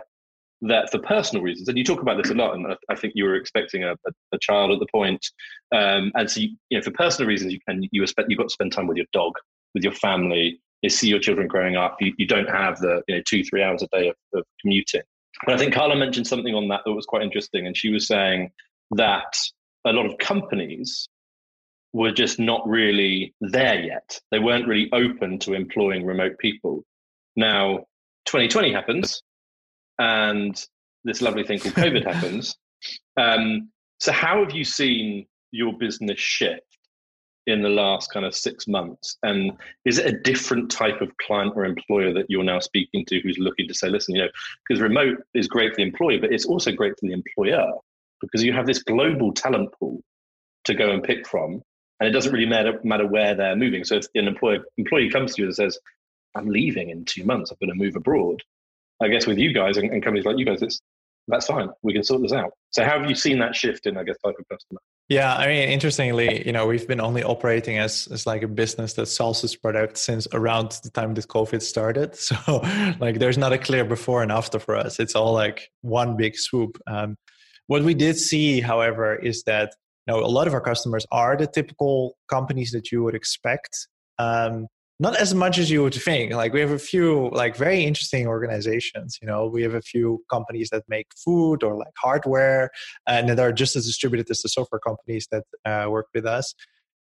that 0.61 0.89
for 0.91 0.99
personal 0.99 1.43
reasons, 1.43 1.67
and 1.67 1.77
you 1.77 1.83
talk 1.83 2.01
about 2.01 2.21
this 2.21 2.31
a 2.31 2.35
lot, 2.35 2.55
and 2.55 2.65
I 2.89 2.95
think 2.95 3.13
you 3.15 3.25
were 3.25 3.35
expecting 3.35 3.83
a, 3.83 3.93
a, 4.31 4.37
child 4.39 4.71
at 4.71 4.79
the 4.79 4.87
point, 4.91 5.25
um, 5.71 6.11
and 6.15 6.29
so 6.29 6.41
you, 6.41 6.49
you, 6.69 6.77
know 6.77 6.83
for 6.83 6.91
personal 6.91 7.27
reasons, 7.27 7.53
you 7.53 7.59
can 7.67 7.87
you 7.91 8.01
expect 8.01 8.29
you've 8.29 8.39
got 8.39 8.47
to 8.47 8.53
spend 8.53 8.71
time 8.71 8.87
with 8.87 8.97
your 8.97 9.05
dog, 9.13 9.33
with 9.73 9.83
your 9.83 9.93
family, 9.93 10.59
you 10.81 10.89
see 10.89 11.07
your 11.07 11.19
children 11.19 11.47
growing 11.47 11.75
up. 11.75 11.97
You, 11.99 12.13
you 12.17 12.27
don't 12.27 12.49
have 12.49 12.79
the 12.79 13.01
you 13.07 13.15
know 13.15 13.21
two 13.27 13.43
three 13.43 13.63
hours 13.63 13.83
a 13.83 13.87
day 13.95 14.09
of, 14.09 14.15
of 14.33 14.45
commuting. 14.61 15.01
But 15.45 15.55
I 15.55 15.57
think 15.57 15.73
Carla 15.73 15.95
mentioned 15.95 16.27
something 16.27 16.55
on 16.55 16.67
that 16.69 16.81
that 16.85 16.93
was 16.93 17.05
quite 17.05 17.23
interesting, 17.23 17.67
and 17.67 17.77
she 17.77 17.91
was 17.91 18.07
saying 18.07 18.51
that 18.91 19.37
a 19.85 19.91
lot 19.91 20.05
of 20.05 20.17
companies 20.17 21.07
were 21.93 22.11
just 22.11 22.39
not 22.39 22.67
really 22.67 23.33
there 23.41 23.79
yet. 23.79 24.19
They 24.31 24.39
weren't 24.39 24.67
really 24.67 24.89
open 24.91 25.39
to 25.39 25.53
employing 25.53 26.05
remote 26.05 26.37
people. 26.39 26.83
Now, 27.35 27.85
2020 28.25 28.73
happens, 28.73 29.21
and 29.99 30.63
this 31.03 31.21
lovely 31.21 31.43
thing 31.43 31.59
called 31.59 31.75
COVID 31.75 32.05
happens. 32.13 32.55
Um, 33.17 33.69
so, 33.99 34.11
how 34.11 34.43
have 34.43 34.53
you 34.53 34.63
seen 34.63 35.25
your 35.51 35.73
business 35.77 36.19
shift 36.19 36.61
in 37.47 37.61
the 37.61 37.69
last 37.69 38.11
kind 38.11 38.25
of 38.25 38.35
six 38.35 38.67
months? 38.67 39.17
And 39.23 39.53
is 39.85 39.97
it 39.97 40.05
a 40.05 40.19
different 40.19 40.69
type 40.69 41.01
of 41.01 41.15
client 41.17 41.53
or 41.55 41.65
employer 41.65 42.13
that 42.13 42.25
you're 42.29 42.43
now 42.43 42.59
speaking 42.59 43.05
to 43.05 43.19
who's 43.21 43.37
looking 43.39 43.67
to 43.67 43.73
say, 43.73 43.89
listen, 43.89 44.15
you 44.15 44.23
know, 44.23 44.29
because 44.67 44.81
remote 44.81 45.17
is 45.33 45.47
great 45.47 45.71
for 45.71 45.77
the 45.77 45.83
employee, 45.83 46.19
but 46.19 46.31
it's 46.31 46.45
also 46.45 46.71
great 46.71 46.93
for 46.99 47.07
the 47.07 47.13
employer 47.13 47.71
because 48.21 48.43
you 48.43 48.53
have 48.53 48.65
this 48.65 48.83
global 48.83 49.31
talent 49.33 49.69
pool 49.79 50.01
to 50.65 50.73
go 50.73 50.91
and 50.91 51.03
pick 51.03 51.27
from. 51.27 51.61
And 51.99 52.07
it 52.07 52.11
doesn't 52.11 52.31
really 52.31 52.45
matter, 52.45 52.79
matter 52.83 53.07
where 53.07 53.33
they're 53.33 53.55
moving. 53.55 53.83
So 53.83 53.95
if 53.95 54.05
an 54.13 54.27
employer, 54.27 54.59
employee 54.77 55.09
comes 55.09 55.33
to 55.33 55.41
you 55.41 55.47
and 55.47 55.55
says, 55.55 55.79
I'm 56.35 56.47
leaving 56.47 56.89
in 56.89 57.05
two 57.05 57.23
months, 57.23 57.49
I'm 57.49 57.57
going 57.59 57.75
to 57.75 57.83
move 57.83 57.95
abroad, 57.95 58.43
I 59.01 59.07
guess 59.07 59.27
with 59.27 59.37
you 59.37 59.53
guys 59.53 59.77
and, 59.77 59.91
and 59.91 60.03
companies 60.03 60.25
like 60.25 60.37
you 60.37 60.45
guys, 60.45 60.61
it's 60.61 60.81
that's 61.27 61.45
fine. 61.45 61.69
We 61.83 61.93
can 61.93 62.03
sort 62.03 62.21
this 62.21 62.31
out. 62.31 62.51
So 62.71 62.83
how 62.83 62.99
have 62.99 63.09
you 63.09 63.15
seen 63.15 63.39
that 63.39 63.55
shift 63.55 63.85
in, 63.85 63.97
I 63.97 64.03
guess, 64.03 64.15
type 64.23 64.35
of 64.39 64.47
customer? 64.49 64.79
Yeah, 65.09 65.35
I 65.35 65.47
mean, 65.47 65.69
interestingly, 65.69 66.45
you 66.45 66.51
know, 66.51 66.67
we've 66.67 66.87
been 66.87 66.99
only 66.99 67.23
operating 67.23 67.77
as 67.77 68.07
as 68.11 68.25
like 68.25 68.43
a 68.43 68.47
business 68.47 68.93
that 68.93 69.05
sells 69.05 69.41
this 69.41 69.55
product 69.55 69.97
since 69.97 70.27
around 70.33 70.71
the 70.83 70.89
time 70.89 71.13
that 71.13 71.27
COVID 71.27 71.61
started. 71.61 72.15
So, 72.27 72.35
like, 72.99 73.19
there's 73.19 73.37
not 73.37 73.53
a 73.53 73.57
clear 73.57 73.85
before 73.85 74.21
and 74.21 74.31
after 74.31 74.59
for 74.59 74.75
us. 74.75 74.99
It's 74.99 75.15
all 75.15 75.33
like 75.33 75.69
one 75.81 76.17
big 76.17 76.37
swoop. 76.37 76.77
Um, 76.87 77.15
what 77.67 77.83
we 77.83 77.93
did 77.93 78.17
see, 78.17 78.59
however, 78.59 79.15
is 79.15 79.43
that 79.43 79.73
you 80.07 80.13
know 80.13 80.19
a 80.19 80.27
lot 80.27 80.47
of 80.47 80.53
our 80.53 80.61
customers 80.61 81.05
are 81.11 81.37
the 81.37 81.47
typical 81.47 82.17
companies 82.29 82.71
that 82.71 82.91
you 82.91 83.03
would 83.03 83.15
expect. 83.15 83.87
Um, 84.19 84.67
not 84.99 85.15
as 85.17 85.33
much 85.33 85.59
as 85.59 85.69
you 85.69 85.83
would 85.83 85.93
think. 85.93 86.33
Like 86.33 86.53
we 86.53 86.59
have 86.59 86.71
a 86.71 86.79
few 86.79 87.29
like 87.31 87.55
very 87.55 87.83
interesting 87.83 88.27
organizations 88.27 89.17
you 89.21 89.27
know? 89.27 89.47
We 89.47 89.63
have 89.63 89.75
a 89.75 89.81
few 89.81 90.23
companies 90.29 90.69
that 90.71 90.83
make 90.87 91.07
food 91.23 91.63
or 91.63 91.75
like 91.75 91.93
hardware 91.97 92.71
and 93.07 93.29
that 93.29 93.39
are 93.39 93.53
just 93.53 93.75
as 93.75 93.85
distributed 93.85 94.29
as 94.29 94.41
the 94.41 94.49
software 94.49 94.79
companies 94.79 95.27
that 95.31 95.43
uh, 95.65 95.89
work 95.89 96.07
with 96.13 96.25
us. 96.25 96.53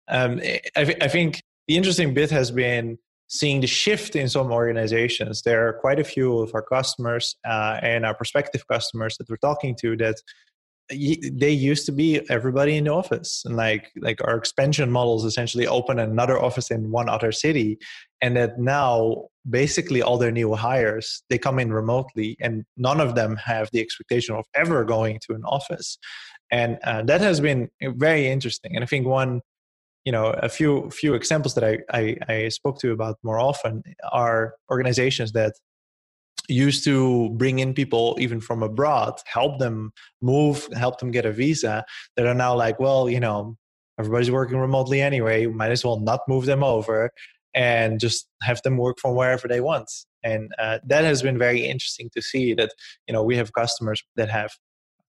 Um, 0.09 0.41
I, 0.77 0.97
I 1.01 1.09
think 1.09 1.43
the 1.69 1.77
interesting 1.77 2.15
bit 2.15 2.31
has 2.31 2.51
been 2.51 2.99
seeing 3.29 3.61
the 3.61 3.67
shift 3.67 4.17
in 4.17 4.29
some 4.29 4.53
organizations. 4.53 5.43
There 5.43 5.67
are 5.67 5.73
quite 5.73 5.99
a 5.99 6.05
few 6.05 6.39
of 6.39 6.55
our 6.55 6.63
customers 6.63 7.37
uh, 7.49 7.79
and 7.83 8.05
our 8.05 8.15
prospective 8.15 8.67
customers 8.69 9.17
that 9.17 9.29
we're 9.29 9.37
talking 9.39 9.75
to 9.81 9.97
that 9.97 10.17
they 10.91 11.51
used 11.51 11.87
to 11.87 11.93
be 11.93 12.21
everybody 12.31 12.77
in 12.77 12.85
the 12.85 12.93
office 12.93 13.43
and 13.45 13.57
like 13.57 13.91
like 14.01 14.21
our 14.25 14.37
expansion 14.37 14.91
models 14.91 15.25
essentially 15.25 15.67
open 15.67 15.99
another 15.99 16.39
office 16.41 16.71
in 16.71 16.91
one 16.91 17.09
other 17.09 17.33
city 17.33 17.79
and 18.21 18.37
that 18.37 18.59
now 18.59 19.25
basically 19.49 20.03
all 20.03 20.19
their 20.19 20.31
new 20.31 20.55
hires 20.55 21.23
they 21.31 21.39
come 21.39 21.59
in 21.59 21.73
remotely 21.73 22.37
and 22.41 22.65
none 22.77 23.01
of 23.01 23.15
them 23.15 23.37
have 23.37 23.71
the 23.73 23.81
expectation 23.81 24.35
of 24.35 24.45
ever 24.55 24.85
going 24.85 25.19
to 25.27 25.35
an 25.35 25.43
office. 25.45 25.99
And 26.51 26.79
uh, 26.85 27.03
that 27.05 27.23
has 27.23 27.41
been 27.41 27.71
very 27.81 28.29
interesting 28.29 28.75
and 28.75 28.85
i 28.85 28.87
think 28.87 29.07
one 29.07 29.41
you 30.05 30.13
know 30.13 30.27
a 30.27 30.49
few 30.49 30.91
few 30.91 31.15
examples 31.15 31.55
that 31.55 31.65
I, 31.65 31.79
I 31.91 32.17
i 32.29 32.49
spoke 32.49 32.79
to 32.81 32.93
about 32.93 33.17
more 33.23 33.41
often 33.41 33.83
are 34.13 34.55
organizations 34.71 35.33
that 35.33 35.55
used 36.49 36.85
to 36.85 37.31
bring 37.31 37.59
in 37.59 37.75
people 37.75 38.17
even 38.21 38.41
from 38.41 38.63
abroad, 38.63 39.15
help 39.27 39.59
them 39.59 39.93
move, 40.21 40.69
help 40.75 40.99
them 40.99 41.11
get 41.11 41.27
a 41.27 41.33
visa, 41.33 41.85
that 42.17 42.27
are 42.27 42.35
now 42.35 42.55
like, 42.55 42.79
well, 42.79 43.09
you 43.09 43.21
know, 43.21 43.57
everybody's 43.99 44.31
working 44.31 44.59
remotely 44.59 45.01
anyway, 45.01 45.47
might 45.47 45.71
as 45.71 45.85
well 45.85 46.01
not 46.01 46.21
move 46.29 46.47
them 46.47 46.63
over 46.63 47.11
and 47.55 48.01
just 48.01 48.29
have 48.43 48.61
them 48.63 48.77
work 48.77 48.99
from 48.99 49.15
wherever 49.15 49.47
they 49.47 49.61
want. 49.61 49.91
And 50.23 50.51
uh, 50.59 50.79
that 50.87 51.05
has 51.05 51.23
been 51.23 51.39
very 51.39 51.65
interesting 51.65 52.11
to 52.15 52.23
see 52.23 52.55
that, 52.55 52.71
you 53.07 53.13
know, 53.13 53.23
we 53.23 53.37
have 53.37 53.53
customers 53.53 54.03
that 54.17 54.31
have 54.31 54.53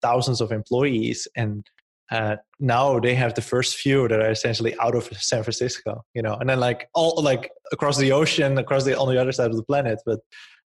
thousands 0.00 0.40
of 0.40 0.50
employees 0.50 1.28
and 1.36 1.66
uh, 2.10 2.36
now 2.58 2.98
they 2.98 3.14
have 3.14 3.34
the 3.34 3.42
first 3.42 3.76
few 3.76 4.08
that 4.08 4.20
are 4.20 4.30
essentially 4.30 4.76
out 4.80 4.96
of 4.96 5.04
San 5.18 5.44
Francisco, 5.44 6.04
you 6.12 6.22
know, 6.22 6.34
and 6.34 6.50
then 6.50 6.58
like 6.58 6.88
all 6.92 7.22
like 7.22 7.52
across 7.72 7.98
the 7.98 8.10
ocean, 8.10 8.58
across 8.58 8.84
the 8.84 8.98
on 8.98 9.08
the 9.08 9.20
other 9.20 9.30
side 9.30 9.50
of 9.50 9.56
the 9.56 9.62
planet. 9.62 10.00
But 10.04 10.18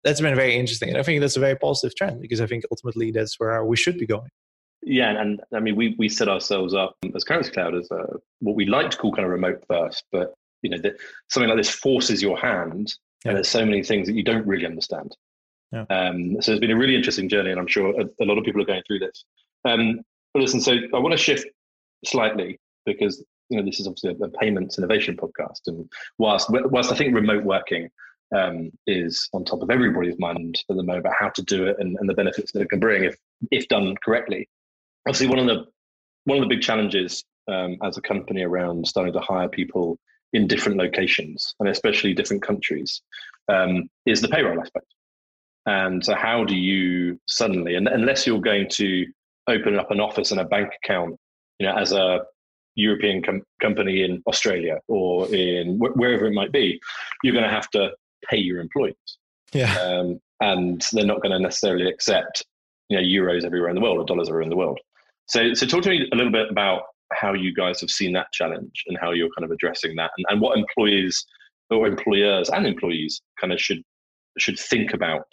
that's 0.04 0.20
been 0.20 0.34
very 0.34 0.56
interesting. 0.56 0.88
And 0.88 0.98
I 0.98 1.02
think 1.02 1.20
that's 1.20 1.36
a 1.36 1.40
very 1.40 1.56
positive 1.56 1.94
trend 1.96 2.20
because 2.20 2.40
I 2.40 2.46
think 2.46 2.64
ultimately 2.70 3.10
that's 3.10 3.38
where 3.38 3.64
we 3.64 3.76
should 3.76 3.98
be 3.98 4.06
going. 4.06 4.28
Yeah, 4.82 5.10
and, 5.10 5.18
and 5.18 5.40
I 5.54 5.60
mean, 5.60 5.76
we 5.76 5.94
we 5.98 6.08
set 6.08 6.28
ourselves 6.28 6.74
up 6.74 6.96
as 7.14 7.24
Currency 7.24 7.50
Cloud 7.50 7.74
as 7.74 7.90
a, 7.90 8.06
what 8.40 8.56
we 8.56 8.64
like 8.64 8.90
to 8.90 8.96
call 8.96 9.12
kind 9.12 9.26
of 9.26 9.30
remote 9.30 9.62
first, 9.68 10.04
but 10.10 10.32
you 10.62 10.70
know, 10.70 10.78
the, 10.78 10.96
something 11.28 11.48
like 11.48 11.58
this 11.58 11.70
forces 11.70 12.22
your 12.22 12.38
hand, 12.38 12.94
yeah. 13.24 13.30
and 13.30 13.36
there's 13.36 13.48
so 13.48 13.64
many 13.64 13.82
things 13.82 14.06
that 14.06 14.14
you 14.14 14.24
don't 14.24 14.46
really 14.46 14.64
understand. 14.64 15.14
Yeah. 15.72 15.84
Um, 15.90 16.40
so 16.40 16.52
it's 16.52 16.60
been 16.60 16.70
a 16.70 16.76
really 16.76 16.96
interesting 16.96 17.28
journey, 17.28 17.50
and 17.50 17.60
I'm 17.60 17.66
sure 17.66 17.94
a, 18.00 18.04
a 18.22 18.24
lot 18.24 18.38
of 18.38 18.44
people 18.44 18.62
are 18.62 18.66
going 18.66 18.82
through 18.86 19.00
this. 19.00 19.24
Um, 19.66 20.00
but 20.32 20.40
listen, 20.40 20.60
so 20.60 20.72
I 20.94 20.98
want 20.98 21.12
to 21.12 21.18
shift 21.18 21.46
slightly 22.06 22.58
because 22.86 23.22
you 23.50 23.58
know, 23.58 23.64
this 23.64 23.80
is 23.80 23.86
obviously 23.86 24.16
a, 24.18 24.24
a 24.24 24.30
payments 24.30 24.78
innovation 24.78 25.16
podcast, 25.16 25.60
and 25.66 25.90
whilst 26.18 26.48
whilst 26.50 26.90
I 26.90 26.96
think 26.96 27.14
remote 27.14 27.44
working 27.44 27.90
um, 28.36 28.70
is 28.86 29.28
on 29.32 29.44
top 29.44 29.62
of 29.62 29.70
everybody's 29.70 30.18
mind 30.18 30.62
at 30.70 30.76
the 30.76 30.82
moment 30.82 31.00
about 31.00 31.16
how 31.18 31.30
to 31.30 31.42
do 31.42 31.66
it 31.66 31.76
and, 31.78 31.96
and 31.98 32.08
the 32.08 32.14
benefits 32.14 32.52
that 32.52 32.60
it 32.60 32.70
can 32.70 32.80
bring 32.80 33.04
if 33.04 33.16
if 33.50 33.66
done 33.68 33.94
correctly. 34.04 34.48
Obviously, 35.06 35.28
one 35.28 35.38
of 35.38 35.46
the 35.46 35.66
one 36.24 36.38
of 36.38 36.42
the 36.42 36.54
big 36.54 36.62
challenges 36.62 37.24
um, 37.48 37.76
as 37.82 37.96
a 37.96 38.02
company 38.02 38.42
around 38.42 38.86
starting 38.86 39.12
to 39.12 39.20
hire 39.20 39.48
people 39.48 39.98
in 40.32 40.46
different 40.46 40.78
locations 40.78 41.54
and 41.58 41.68
especially 41.68 42.14
different 42.14 42.42
countries 42.42 43.02
um, 43.48 43.88
is 44.06 44.20
the 44.20 44.28
payroll 44.28 44.60
aspect. 44.60 44.86
And 45.66 46.04
so, 46.04 46.14
how 46.14 46.44
do 46.44 46.54
you 46.54 47.20
suddenly, 47.26 47.74
and 47.74 47.88
unless 47.88 48.26
you're 48.26 48.40
going 48.40 48.68
to 48.70 49.06
open 49.48 49.78
up 49.78 49.90
an 49.90 50.00
office 50.00 50.30
and 50.30 50.40
a 50.40 50.44
bank 50.44 50.70
account, 50.82 51.16
you 51.58 51.66
know, 51.66 51.76
as 51.76 51.92
a 51.92 52.20
European 52.76 53.22
com- 53.22 53.42
company 53.60 54.02
in 54.02 54.22
Australia 54.26 54.78
or 54.88 55.32
in 55.34 55.78
wh- 55.78 55.96
wherever 55.96 56.26
it 56.26 56.32
might 56.32 56.52
be, 56.52 56.80
you're 57.22 57.34
going 57.34 57.44
to 57.44 57.50
have 57.50 57.68
to 57.70 57.90
pay 58.28 58.38
your 58.38 58.60
employees. 58.60 58.94
Yeah. 59.52 59.74
Um, 59.78 60.20
and 60.40 60.84
they're 60.92 61.06
not 61.06 61.22
going 61.22 61.32
to 61.32 61.38
necessarily 61.38 61.88
accept, 61.88 62.44
you 62.88 62.96
know, 62.96 63.02
euros 63.02 63.44
everywhere 63.44 63.68
in 63.68 63.74
the 63.74 63.82
world 63.82 63.98
or 63.98 64.04
dollars 64.04 64.28
everywhere 64.28 64.42
in 64.42 64.50
the 64.50 64.56
world. 64.56 64.78
So, 65.26 65.54
so 65.54 65.66
talk 65.66 65.82
to 65.82 65.90
me 65.90 66.08
a 66.12 66.16
little 66.16 66.32
bit 66.32 66.50
about 66.50 66.82
how 67.12 67.34
you 67.34 67.54
guys 67.54 67.80
have 67.80 67.90
seen 67.90 68.12
that 68.12 68.32
challenge 68.32 68.84
and 68.86 68.96
how 69.00 69.10
you're 69.12 69.30
kind 69.36 69.44
of 69.44 69.50
addressing 69.50 69.96
that 69.96 70.10
and, 70.16 70.26
and 70.28 70.40
what 70.40 70.56
employees 70.56 71.24
or 71.70 71.86
employers 71.86 72.48
and 72.50 72.66
employees 72.66 73.20
kind 73.40 73.52
of 73.52 73.60
should 73.60 73.82
should 74.38 74.58
think 74.58 74.94
about 74.94 75.26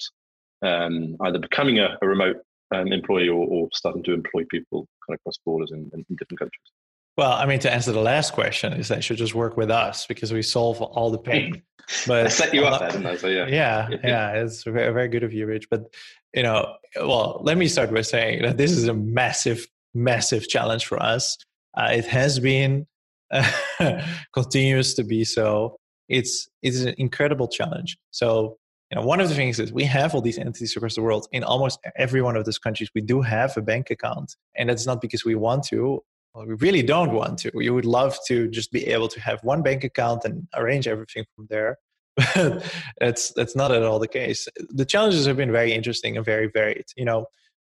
um, 0.63 1.15
either 1.21 1.39
becoming 1.39 1.79
a, 1.79 1.97
a 2.01 2.07
remote 2.07 2.37
um, 2.73 2.91
employee 2.91 3.29
or, 3.29 3.45
or, 3.47 3.69
starting 3.73 4.03
to 4.03 4.13
employ 4.13 4.43
people 4.49 4.87
kind 5.07 5.15
of 5.15 5.23
cross 5.23 5.37
borders 5.45 5.71
in, 5.71 5.89
in, 5.93 6.03
different 6.17 6.39
countries? 6.39 6.71
Well, 7.17 7.31
I 7.31 7.47
mean, 7.47 7.59
to 7.59 7.73
answer 7.73 7.91
the 7.91 7.99
last 7.99 8.33
question, 8.33 8.73
is 8.73 8.89
they 8.89 9.01
should 9.01 9.17
just 9.17 9.33
work 9.33 9.57
with 9.57 9.71
us 9.71 10.05
because 10.05 10.31
we 10.31 10.43
solve 10.43 10.81
all 10.81 11.11
the 11.11 11.17
pain. 11.17 11.63
But 12.05 12.25
I 12.25 12.29
set 12.29 12.53
you 12.53 12.65
up 12.65 12.81
there, 12.81 12.89
didn't 12.89 13.05
I? 13.05 13.15
So 13.15 13.27
yeah, 13.27 13.47
yeah, 13.47 13.87
yeah. 14.03 14.31
It's 14.33 14.63
very, 14.63 14.91
very 14.91 15.07
good 15.07 15.23
of 15.23 15.31
you, 15.31 15.45
Rich. 15.45 15.69
But 15.69 15.85
you 16.33 16.43
know, 16.43 16.75
well, 16.97 17.39
let 17.43 17.57
me 17.57 17.69
start 17.69 17.93
by 17.93 18.01
saying 18.01 18.41
that 18.41 18.57
this 18.57 18.71
is 18.71 18.89
a 18.89 18.93
massive, 18.93 19.65
massive 19.93 20.49
challenge 20.49 20.85
for 20.85 21.01
us. 21.01 21.37
Uh, 21.77 21.91
it 21.93 22.05
has 22.07 22.39
been, 22.39 22.87
uh, 23.31 23.49
continues 24.33 24.95
to 24.95 25.05
be 25.05 25.23
so. 25.23 25.77
It's 26.09 26.49
it's 26.61 26.81
an 26.81 26.95
incredible 26.97 27.47
challenge. 27.47 27.97
So 28.11 28.57
you 28.91 28.99
know, 28.99 29.05
one 29.05 29.21
of 29.21 29.29
the 29.29 29.35
things 29.35 29.57
is 29.57 29.71
we 29.71 29.85
have 29.85 30.13
all 30.13 30.21
these 30.21 30.37
entities 30.37 30.75
across 30.75 30.95
the 30.95 31.01
world. 31.01 31.27
In 31.31 31.45
almost 31.45 31.79
every 31.95 32.21
one 32.21 32.35
of 32.35 32.43
those 32.43 32.57
countries, 32.57 32.89
we 32.93 33.01
do 33.01 33.21
have 33.21 33.55
a 33.55 33.61
bank 33.61 33.91
account, 33.91 34.35
and 34.57 34.69
that's 34.69 34.85
not 34.85 34.99
because 34.99 35.23
we 35.23 35.35
want 35.35 35.63
to. 35.67 36.03
Well, 36.37 36.45
we 36.45 36.53
really 36.53 36.83
don't 36.83 37.13
want 37.13 37.39
to. 37.39 37.51
We 37.55 37.71
would 37.71 37.83
love 37.83 38.15
to 38.27 38.47
just 38.47 38.71
be 38.71 38.85
able 38.85 39.07
to 39.07 39.19
have 39.19 39.43
one 39.43 39.63
bank 39.63 39.83
account 39.83 40.23
and 40.23 40.47
arrange 40.55 40.87
everything 40.87 41.25
from 41.35 41.47
there. 41.49 41.79
But 42.35 42.63
that's 42.99 43.31
that's 43.33 43.55
not 43.55 43.71
at 43.71 43.81
all 43.81 43.97
the 43.97 44.07
case. 44.07 44.47
The 44.69 44.85
challenges 44.85 45.25
have 45.25 45.37
been 45.37 45.51
very 45.51 45.73
interesting 45.73 46.15
and 46.15 46.23
very 46.23 46.47
varied. 46.53 46.85
You 46.95 47.05
know, 47.05 47.25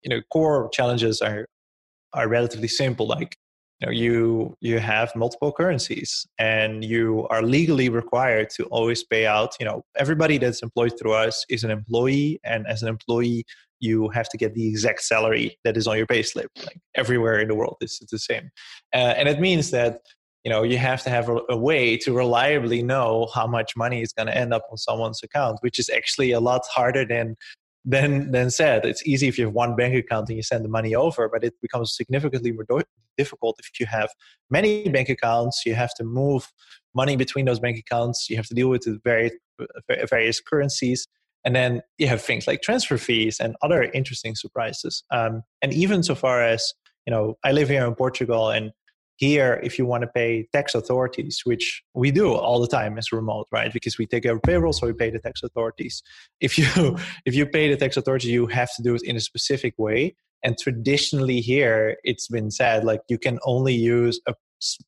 you 0.04 0.10
know, 0.10 0.22
core 0.34 0.70
challenges 0.74 1.22
are 1.22 1.48
are 2.12 2.28
relatively 2.28 2.68
simple, 2.68 3.08
like 3.08 3.38
you 3.80 3.88
know 3.88 3.94
you 3.94 4.58
you 4.60 4.80
have 4.80 5.16
multiple 5.16 5.54
currencies 5.54 6.28
and 6.38 6.84
you 6.84 7.28
are 7.30 7.42
legally 7.42 7.88
required 7.88 8.50
to 8.58 8.66
always 8.66 9.04
pay 9.06 9.25
out 9.25 9.56
you 9.60 9.66
know 9.66 9.84
everybody 9.96 10.38
that's 10.38 10.62
employed 10.62 10.94
through 11.00 11.13
us 11.13 11.46
is 11.50 11.63
an 11.63 11.72
employee 11.72 12.39
and 12.44 12.68
as 12.68 12.84
an 12.84 12.89
employee 12.89 13.46
you 13.80 14.10
have 14.10 14.30
to 14.30 14.38
get 14.38 14.54
the 14.54 14.68
exact 14.68 15.02
salary 15.02 15.58
that 15.64 15.78
is 15.78 15.88
on 15.88 15.98
your 15.98 16.08
payslip 16.08 16.48
like 16.66 16.80
everywhere 16.96 17.40
in 17.40 17.48
the 17.48 17.56
world 17.56 17.78
it's, 17.82 18.02
it's 18.02 18.12
the 18.12 18.20
same. 18.20 18.50
Uh, 18.94 19.14
and 19.18 19.30
it 19.30 19.40
means 19.40 19.72
that 19.72 20.02
you 20.44 20.50
know 20.50 20.64
you 20.64 20.78
have 20.78 21.02
to 21.04 21.10
have 21.10 21.30
a, 21.30 21.38
a 21.50 21.58
way 21.58 21.98
to 21.98 22.14
reliably 22.14 22.82
know 22.82 23.28
how 23.34 23.46
much 23.46 23.76
money 23.76 24.02
is 24.02 24.14
going 24.14 24.28
to 24.28 24.38
end 24.38 24.54
up 24.54 24.64
on 24.72 24.78
someone's 24.78 25.22
account 25.24 25.58
which 25.62 25.80
is 25.80 25.90
actually 25.90 26.32
a 26.32 26.40
lot 26.40 26.62
harder 26.74 27.06
than 27.06 27.36
then 27.86 28.32
then 28.32 28.50
said. 28.50 28.86
It's 28.86 29.06
easy 29.08 29.28
if 29.28 29.38
you 29.38 29.46
have 29.46 29.54
one 29.54 29.76
bank 29.76 29.96
account 29.96 30.30
and 30.30 30.38
you 30.38 30.44
send 30.44 30.66
the 30.66 30.70
money 30.70 30.94
over 30.96 31.30
but 31.30 31.44
it 31.44 31.54
becomes 31.62 31.96
significantly 31.96 32.52
more 32.52 32.66
difficult 33.18 33.60
if 33.60 33.80
you 33.80 33.86
have 33.86 34.10
many 34.50 34.90
bank 34.90 35.10
accounts. 35.10 35.64
You 35.66 35.76
have 35.76 35.94
to 35.96 36.04
move 36.04 36.52
money 36.96 37.16
between 37.16 37.46
those 37.46 37.60
bank 37.60 37.78
accounts. 37.78 38.28
You 38.30 38.38
have 38.38 38.48
to 38.48 38.54
deal 38.54 38.70
with 38.70 38.84
the 38.84 39.00
various 39.04 39.34
various 40.10 40.40
currencies 40.40 41.08
and 41.46 41.55
then 41.55 41.81
you 41.98 42.08
have 42.08 42.22
things 42.22 42.48
like 42.48 42.62
transfer 42.62 42.98
fees 42.98 43.39
and 43.39 43.55
other 43.62 43.84
interesting 43.84 44.36
surprises 44.36 45.03
um, 45.12 45.43
and 45.62 45.74
even 45.74 46.03
so 46.03 46.15
far 46.15 46.43
as 46.43 46.74
you 47.05 47.12
know 47.12 47.38
i 47.43 47.51
live 47.51 47.69
here 47.69 47.86
in 47.86 47.96
portugal 47.96 48.50
and 48.50 48.72
here, 49.19 49.60
if 49.62 49.77
you 49.77 49.86
want 49.86 50.01
to 50.03 50.08
pay 50.08 50.48
tax 50.53 50.74
authorities, 50.74 51.41
which 51.43 51.84
we 51.93 52.10
do 52.10 52.34
all 52.34 52.62
the 52.62 52.67
time 52.67 52.98
as 52.98 53.12
remote, 53.12 53.48
right? 53.51 53.72
Because 53.72 53.98
we 53.98 54.08
take 54.08 54.25
our 54.25 54.39
payroll, 54.39 54.72
so 54.72 54.88
we 54.88 54.93
pay 54.93 55.10
the 55.10 55.19
tax 55.19 55.43
authorities. 55.43 56.01
If 56.39 56.58
you 56.58 56.98
if 57.25 57.36
you 57.36 57.46
pay 57.46 57.69
the 57.69 57.75
tax 57.75 57.98
authority, 57.98 58.29
you 58.29 58.48
have 58.48 58.69
to 58.77 58.81
do 58.81 58.96
it 58.96 59.03
in 59.03 59.17
a 59.17 59.19
specific 59.19 59.74
way. 59.77 60.15
And 60.41 60.58
traditionally, 60.58 61.41
here 61.41 61.98
it's 62.05 62.29
been 62.29 62.50
said 62.50 62.86
like 62.86 63.01
you 63.10 63.17
can 63.17 63.39
only 63.43 63.75
use 63.75 64.22
a 64.25 64.34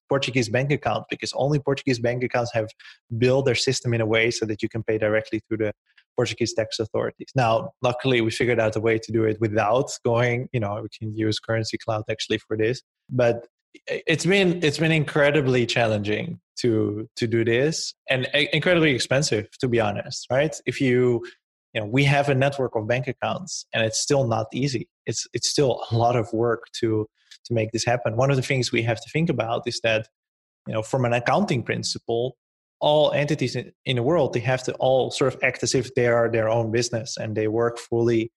Portuguese 0.10 0.50
bank 0.50 0.72
account 0.72 1.06
because 1.10 1.34
only 1.34 1.60
Portuguese 1.60 2.00
bank 2.00 2.24
accounts 2.24 2.52
have 2.54 2.70
built 3.18 3.46
their 3.46 3.56
system 3.56 3.94
in 3.94 4.02
a 4.02 4.06
way 4.06 4.32
so 4.32 4.46
that 4.46 4.62
you 4.62 4.70
can 4.70 4.84
pay 4.84 4.98
directly 4.98 5.42
to 5.50 5.58
the 5.58 5.74
Portuguese 6.16 6.54
tax 6.54 6.80
authorities. 6.80 7.30
Now, 7.36 7.72
luckily, 7.82 8.22
we 8.22 8.32
figured 8.32 8.60
out 8.60 8.76
a 8.76 8.80
way 8.80 9.00
to 9.00 9.12
do 9.12 9.24
it 9.24 9.40
without 9.40 9.92
going. 10.04 10.50
You 10.52 10.60
know, 10.60 10.82
we 10.82 10.90
can 10.90 11.16
use 11.16 11.40
Currency 11.40 11.78
Cloud 11.78 12.04
actually 12.10 12.40
for 12.40 12.58
this. 12.58 12.82
But 13.10 13.48
it's 13.88 14.26
been 14.26 14.64
it's 14.64 14.78
been 14.78 14.92
incredibly 14.92 15.66
challenging 15.66 16.40
to 16.58 17.10
to 17.16 17.28
do 17.28 17.44
this 17.44 17.94
and 18.10 18.28
incredibly 18.54 18.94
expensive 18.94 19.48
to 19.60 19.68
be 19.68 19.80
honest 19.80 20.28
right 20.30 20.60
if 20.66 20.82
you 20.82 21.24
you 21.74 21.82
know 21.82 21.88
we 21.88 22.04
have 22.04 22.28
a 22.30 22.36
network 22.36 22.76
of 22.76 22.88
bank 22.88 23.08
accounts 23.08 23.66
and 23.74 23.84
it's 23.84 24.00
still 24.00 24.28
not 24.28 24.48
easy 24.54 24.90
it's 25.06 25.26
it's 25.34 25.50
still 25.50 25.86
a 25.90 25.96
lot 25.96 26.16
of 26.16 26.32
work 26.34 26.66
to 26.74 27.08
to 27.46 27.54
make 27.54 27.72
this 27.72 27.86
happen. 27.86 28.18
One 28.18 28.30
of 28.30 28.38
the 28.38 28.44
things 28.44 28.72
we 28.72 28.84
have 28.84 29.02
to 29.02 29.10
think 29.10 29.30
about 29.30 29.64
is 29.68 29.80
that 29.82 30.08
you 30.68 30.74
know 30.74 30.82
from 30.82 31.06
an 31.06 31.14
accounting 31.14 31.64
principle 31.64 32.38
all 32.80 33.12
entities 33.12 33.56
in, 33.56 33.72
in 33.86 33.96
the 33.96 34.04
world 34.04 34.34
they 34.34 34.40
have 34.40 34.64
to 34.64 34.74
all 34.76 35.12
sort 35.12 35.34
of 35.34 35.40
act 35.44 35.62
as 35.64 35.76
if 35.76 35.94
they 35.96 36.08
are 36.08 36.30
their 36.30 36.50
own 36.50 36.72
business 36.72 37.16
and 37.18 37.36
they 37.36 37.48
work 37.48 37.78
fully 37.78 38.32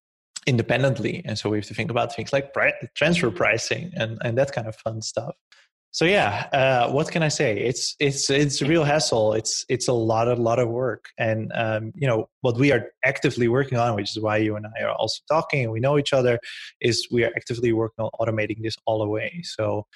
independently. 0.46 1.22
And 1.24 1.38
so 1.38 1.48
we 1.48 1.58
have 1.58 1.66
to 1.66 1.74
think 1.74 1.90
about 1.90 2.14
things 2.14 2.32
like 2.32 2.52
pri- 2.52 2.74
transfer 2.94 3.30
pricing 3.30 3.92
and, 3.96 4.18
and 4.22 4.36
that 4.36 4.52
kind 4.52 4.66
of 4.66 4.76
fun 4.76 5.00
stuff 5.00 5.34
so 5.94 6.04
yeah 6.04 6.48
uh, 6.52 6.90
what 6.90 7.08
can 7.10 7.22
i 7.22 7.28
say 7.28 7.56
it's 7.56 7.94
it's 8.00 8.28
it's 8.28 8.60
a 8.60 8.66
real 8.66 8.82
hassle 8.82 9.32
it's 9.32 9.64
it's 9.68 9.86
a 9.86 9.92
lot 9.92 10.26
a 10.26 10.34
lot 10.34 10.58
of 10.58 10.68
work 10.68 11.04
and 11.18 11.52
um, 11.54 11.92
you 11.94 12.08
know 12.08 12.28
what 12.40 12.56
we 12.58 12.72
are 12.72 12.90
actively 13.04 13.46
working 13.46 13.78
on 13.78 13.94
which 13.94 14.10
is 14.10 14.20
why 14.20 14.36
you 14.36 14.56
and 14.56 14.66
i 14.76 14.82
are 14.82 14.94
also 14.96 15.22
talking 15.30 15.62
and 15.62 15.72
we 15.72 15.78
know 15.78 15.96
each 15.96 16.12
other 16.12 16.38
is 16.80 17.06
we 17.12 17.22
are 17.24 17.32
actively 17.36 17.72
working 17.72 18.04
on 18.04 18.10
automating 18.20 18.60
this 18.60 18.76
all 18.86 19.02
away 19.02 19.40
so 19.44 19.86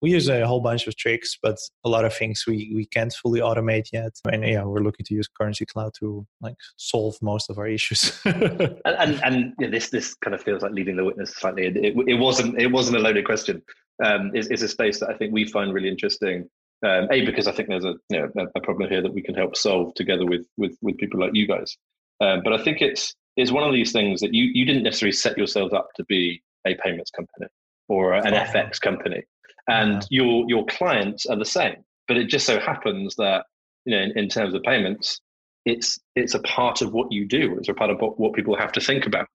we 0.00 0.12
use 0.12 0.28
a 0.28 0.46
whole 0.46 0.60
bunch 0.60 0.86
of 0.86 0.96
tricks, 0.96 1.36
but 1.42 1.56
a 1.84 1.88
lot 1.88 2.04
of 2.04 2.14
things 2.14 2.44
we, 2.46 2.70
we 2.72 2.86
can't 2.86 3.12
fully 3.12 3.40
automate 3.40 3.88
yet. 3.92 4.12
And 4.30 4.44
yeah, 4.44 4.62
we're 4.62 4.82
looking 4.82 5.04
to 5.06 5.14
use 5.14 5.26
Currency 5.26 5.66
Cloud 5.66 5.92
to 5.98 6.24
like 6.40 6.54
solve 6.76 7.16
most 7.20 7.50
of 7.50 7.58
our 7.58 7.66
issues. 7.66 8.20
and 8.24 8.80
and, 8.84 9.20
and 9.24 9.54
yeah, 9.58 9.70
this 9.70 9.90
this 9.90 10.14
kind 10.14 10.34
of 10.34 10.42
feels 10.42 10.62
like 10.62 10.70
leading 10.70 10.96
the 10.96 11.04
witness 11.04 11.34
slightly. 11.34 11.66
It, 11.66 11.76
it, 11.76 11.96
it 12.06 12.14
wasn't 12.14 12.60
it 12.60 12.68
wasn't 12.68 12.98
a 12.98 13.00
loaded 13.00 13.24
question. 13.24 13.60
Um, 14.04 14.30
is 14.34 14.48
is 14.48 14.62
a 14.62 14.68
space 14.68 15.00
that 15.00 15.10
I 15.10 15.14
think 15.14 15.32
we 15.32 15.44
find 15.44 15.72
really 15.72 15.88
interesting. 15.88 16.48
Um, 16.86 17.08
a 17.10 17.24
because 17.24 17.48
I 17.48 17.52
think 17.52 17.68
there's 17.68 17.84
a 17.84 17.94
you 18.08 18.20
know 18.20 18.46
a, 18.54 18.60
problem 18.60 18.88
here 18.88 19.02
that 19.02 19.12
we 19.12 19.22
can 19.22 19.34
help 19.34 19.56
solve 19.56 19.94
together 19.94 20.24
with 20.24 20.46
with 20.56 20.76
with 20.80 20.96
people 20.98 21.18
like 21.20 21.34
you 21.34 21.48
guys. 21.48 21.76
Um, 22.20 22.42
but 22.44 22.52
I 22.52 22.62
think 22.62 22.80
it's 22.80 23.14
it's 23.36 23.50
one 23.50 23.64
of 23.64 23.72
these 23.72 23.92
things 23.92 24.20
that 24.20 24.32
you 24.32 24.44
you 24.44 24.64
didn't 24.64 24.84
necessarily 24.84 25.12
set 25.12 25.36
yourselves 25.36 25.72
up 25.72 25.88
to 25.96 26.04
be 26.04 26.42
a 26.66 26.74
payments 26.76 27.10
company 27.10 27.48
or 27.88 28.12
an. 28.14 28.32
FX 28.32 28.80
company 28.80 29.24
and 29.68 30.04
your 30.10 30.44
your 30.48 30.64
clients 30.66 31.26
are 31.26 31.36
the 31.36 31.44
same. 31.44 31.76
But 32.08 32.16
it 32.16 32.28
just 32.28 32.46
so 32.46 32.58
happens 32.58 33.14
that 33.16 33.44
you 33.84 33.94
know, 33.94 34.02
in, 34.02 34.18
in 34.18 34.28
terms 34.28 34.54
of 34.54 34.62
payments, 34.62 35.20
it's 35.64 35.98
it's 36.16 36.34
a 36.34 36.40
part 36.40 36.82
of 36.82 36.92
what 36.92 37.12
you 37.12 37.26
do. 37.26 37.56
It's 37.58 37.68
a 37.68 37.74
part 37.74 37.90
of 37.90 38.00
what, 38.00 38.18
what 38.18 38.32
people 38.32 38.56
have 38.56 38.72
to 38.72 38.80
think 38.80 39.06
about. 39.06 39.28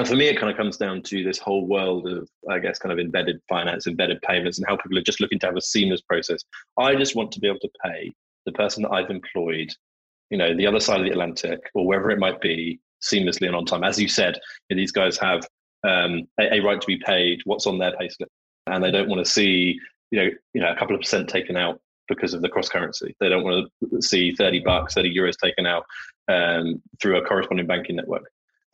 And 0.00 0.08
for 0.08 0.16
me, 0.16 0.28
it 0.28 0.38
kind 0.38 0.50
of 0.50 0.56
comes 0.56 0.78
down 0.78 1.02
to 1.02 1.22
this 1.22 1.38
whole 1.38 1.66
world 1.66 2.08
of, 2.08 2.26
I 2.48 2.58
guess, 2.58 2.78
kind 2.78 2.90
of 2.90 2.98
embedded 2.98 3.38
finance, 3.50 3.86
embedded 3.86 4.22
payments, 4.22 4.56
and 4.56 4.66
how 4.66 4.78
people 4.78 4.96
are 4.96 5.02
just 5.02 5.20
looking 5.20 5.38
to 5.40 5.46
have 5.46 5.56
a 5.56 5.60
seamless 5.60 6.00
process. 6.00 6.40
I 6.78 6.94
just 6.94 7.14
want 7.14 7.32
to 7.32 7.40
be 7.40 7.48
able 7.48 7.60
to 7.60 7.70
pay 7.84 8.10
the 8.46 8.52
person 8.52 8.82
that 8.84 8.92
I've 8.92 9.10
employed, 9.10 9.68
you 10.30 10.38
know, 10.38 10.56
the 10.56 10.66
other 10.66 10.80
side 10.80 11.00
of 11.00 11.04
the 11.04 11.12
Atlantic 11.12 11.60
or 11.74 11.86
wherever 11.86 12.10
it 12.10 12.18
might 12.18 12.40
be, 12.40 12.80
seamlessly 13.02 13.46
and 13.46 13.54
on 13.54 13.66
time. 13.66 13.84
As 13.84 14.00
you 14.00 14.08
said, 14.08 14.38
these 14.70 14.90
guys 14.90 15.18
have 15.18 15.46
um, 15.86 16.26
a, 16.40 16.54
a, 16.54 16.60
right 16.60 16.80
to 16.80 16.86
be 16.86 16.96
paid. 17.04 17.42
What's 17.44 17.66
on 17.66 17.78
their 17.78 17.92
payslip? 17.92 18.28
and 18.66 18.82
they 18.82 18.90
don't 18.90 19.08
want 19.08 19.24
to 19.24 19.30
see 19.30 19.78
you 20.10 20.18
know 20.18 20.30
you 20.54 20.60
know 20.60 20.72
a 20.72 20.76
couple 20.76 20.94
of 20.94 21.00
percent 21.00 21.28
taken 21.28 21.56
out 21.56 21.80
because 22.08 22.34
of 22.34 22.42
the 22.42 22.48
cross 22.48 22.68
currency. 22.68 23.14
They 23.20 23.28
don't 23.28 23.44
want 23.44 23.70
to 23.92 24.02
see 24.02 24.34
30 24.34 24.60
bucks, 24.60 24.94
30 24.94 25.16
euros 25.16 25.36
taken 25.36 25.64
out 25.64 25.84
um, 26.28 26.82
through 27.00 27.18
a 27.18 27.24
corresponding 27.24 27.68
banking 27.68 27.94
network. 27.94 28.24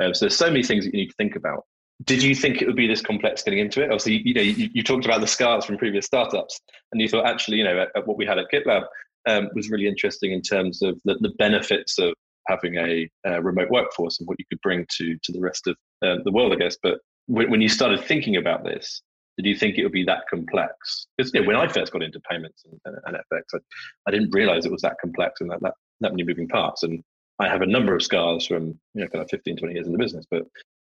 Um, 0.02 0.14
so 0.14 0.26
there's 0.26 0.36
so 0.36 0.48
many 0.48 0.62
things 0.62 0.84
that 0.84 0.94
you 0.94 1.00
need 1.00 1.10
to 1.10 1.16
think 1.16 1.36
about. 1.36 1.64
did 2.04 2.22
you 2.22 2.34
think 2.34 2.60
it 2.60 2.66
would 2.66 2.76
be 2.76 2.86
this 2.86 3.00
complex 3.00 3.42
getting 3.42 3.60
into 3.60 3.82
it? 3.82 3.86
Obviously, 3.86 4.22
you 4.24 4.34
know, 4.34 4.42
you, 4.42 4.68
you 4.72 4.82
talked 4.82 5.04
about 5.04 5.20
the 5.20 5.26
scars 5.26 5.64
from 5.64 5.78
previous 5.78 6.06
startups, 6.06 6.60
and 6.92 7.00
you 7.00 7.08
thought 7.08 7.26
actually, 7.26 7.58
you 7.58 7.64
know, 7.64 7.80
at, 7.80 7.88
at 7.96 8.06
what 8.06 8.18
we 8.18 8.26
had 8.26 8.38
at 8.38 8.46
GitLab 8.52 8.84
um, 9.26 9.48
was 9.54 9.70
really 9.70 9.86
interesting 9.86 10.32
in 10.32 10.42
terms 10.42 10.82
of 10.82 11.00
the, 11.04 11.16
the 11.20 11.30
benefits 11.38 11.98
of 11.98 12.14
having 12.46 12.76
a, 12.76 13.08
a, 13.24 13.42
remote 13.42 13.70
workforce 13.70 14.20
and 14.20 14.28
what 14.28 14.38
you 14.38 14.44
could 14.48 14.60
bring 14.60 14.86
to 14.96 15.16
to 15.22 15.32
the 15.32 15.40
rest 15.40 15.66
of 15.66 15.76
uh, 16.04 16.16
the 16.24 16.30
world, 16.30 16.52
I 16.52 16.56
guess. 16.56 16.76
But 16.82 16.98
when, 17.26 17.50
when, 17.50 17.60
you 17.60 17.68
started 17.68 18.04
thinking 18.04 18.36
about 18.36 18.62
this, 18.62 19.02
did 19.36 19.46
you 19.46 19.56
think 19.56 19.76
it 19.76 19.82
would 19.82 19.92
be 19.92 20.04
that 20.04 20.24
complex? 20.30 21.06
Because 21.16 21.32
you 21.34 21.40
know, 21.40 21.46
when 21.48 21.56
I 21.56 21.66
first 21.66 21.92
got 21.92 22.02
into 22.02 22.20
payments 22.30 22.64
and, 22.64 22.80
and, 22.84 22.96
and 23.06 23.16
FX, 23.32 23.42
I, 23.54 23.58
I, 24.06 24.10
didn't 24.12 24.30
realize 24.32 24.64
it 24.64 24.72
was 24.72 24.82
that 24.82 24.96
complex 25.00 25.40
and 25.40 25.50
that, 25.50 25.60
that 25.62 25.74
that 26.00 26.12
many 26.12 26.24
moving 26.24 26.48
parts. 26.48 26.82
And 26.82 27.02
I 27.38 27.48
have 27.48 27.62
a 27.62 27.66
number 27.66 27.94
of 27.94 28.02
scars 28.02 28.46
from 28.46 28.78
you 28.94 29.02
know 29.02 29.08
kind 29.08 29.22
of 29.22 29.30
15, 29.30 29.56
20 29.56 29.74
years 29.74 29.86
in 29.86 29.92
the 29.92 29.98
business, 29.98 30.24
but 30.30 30.44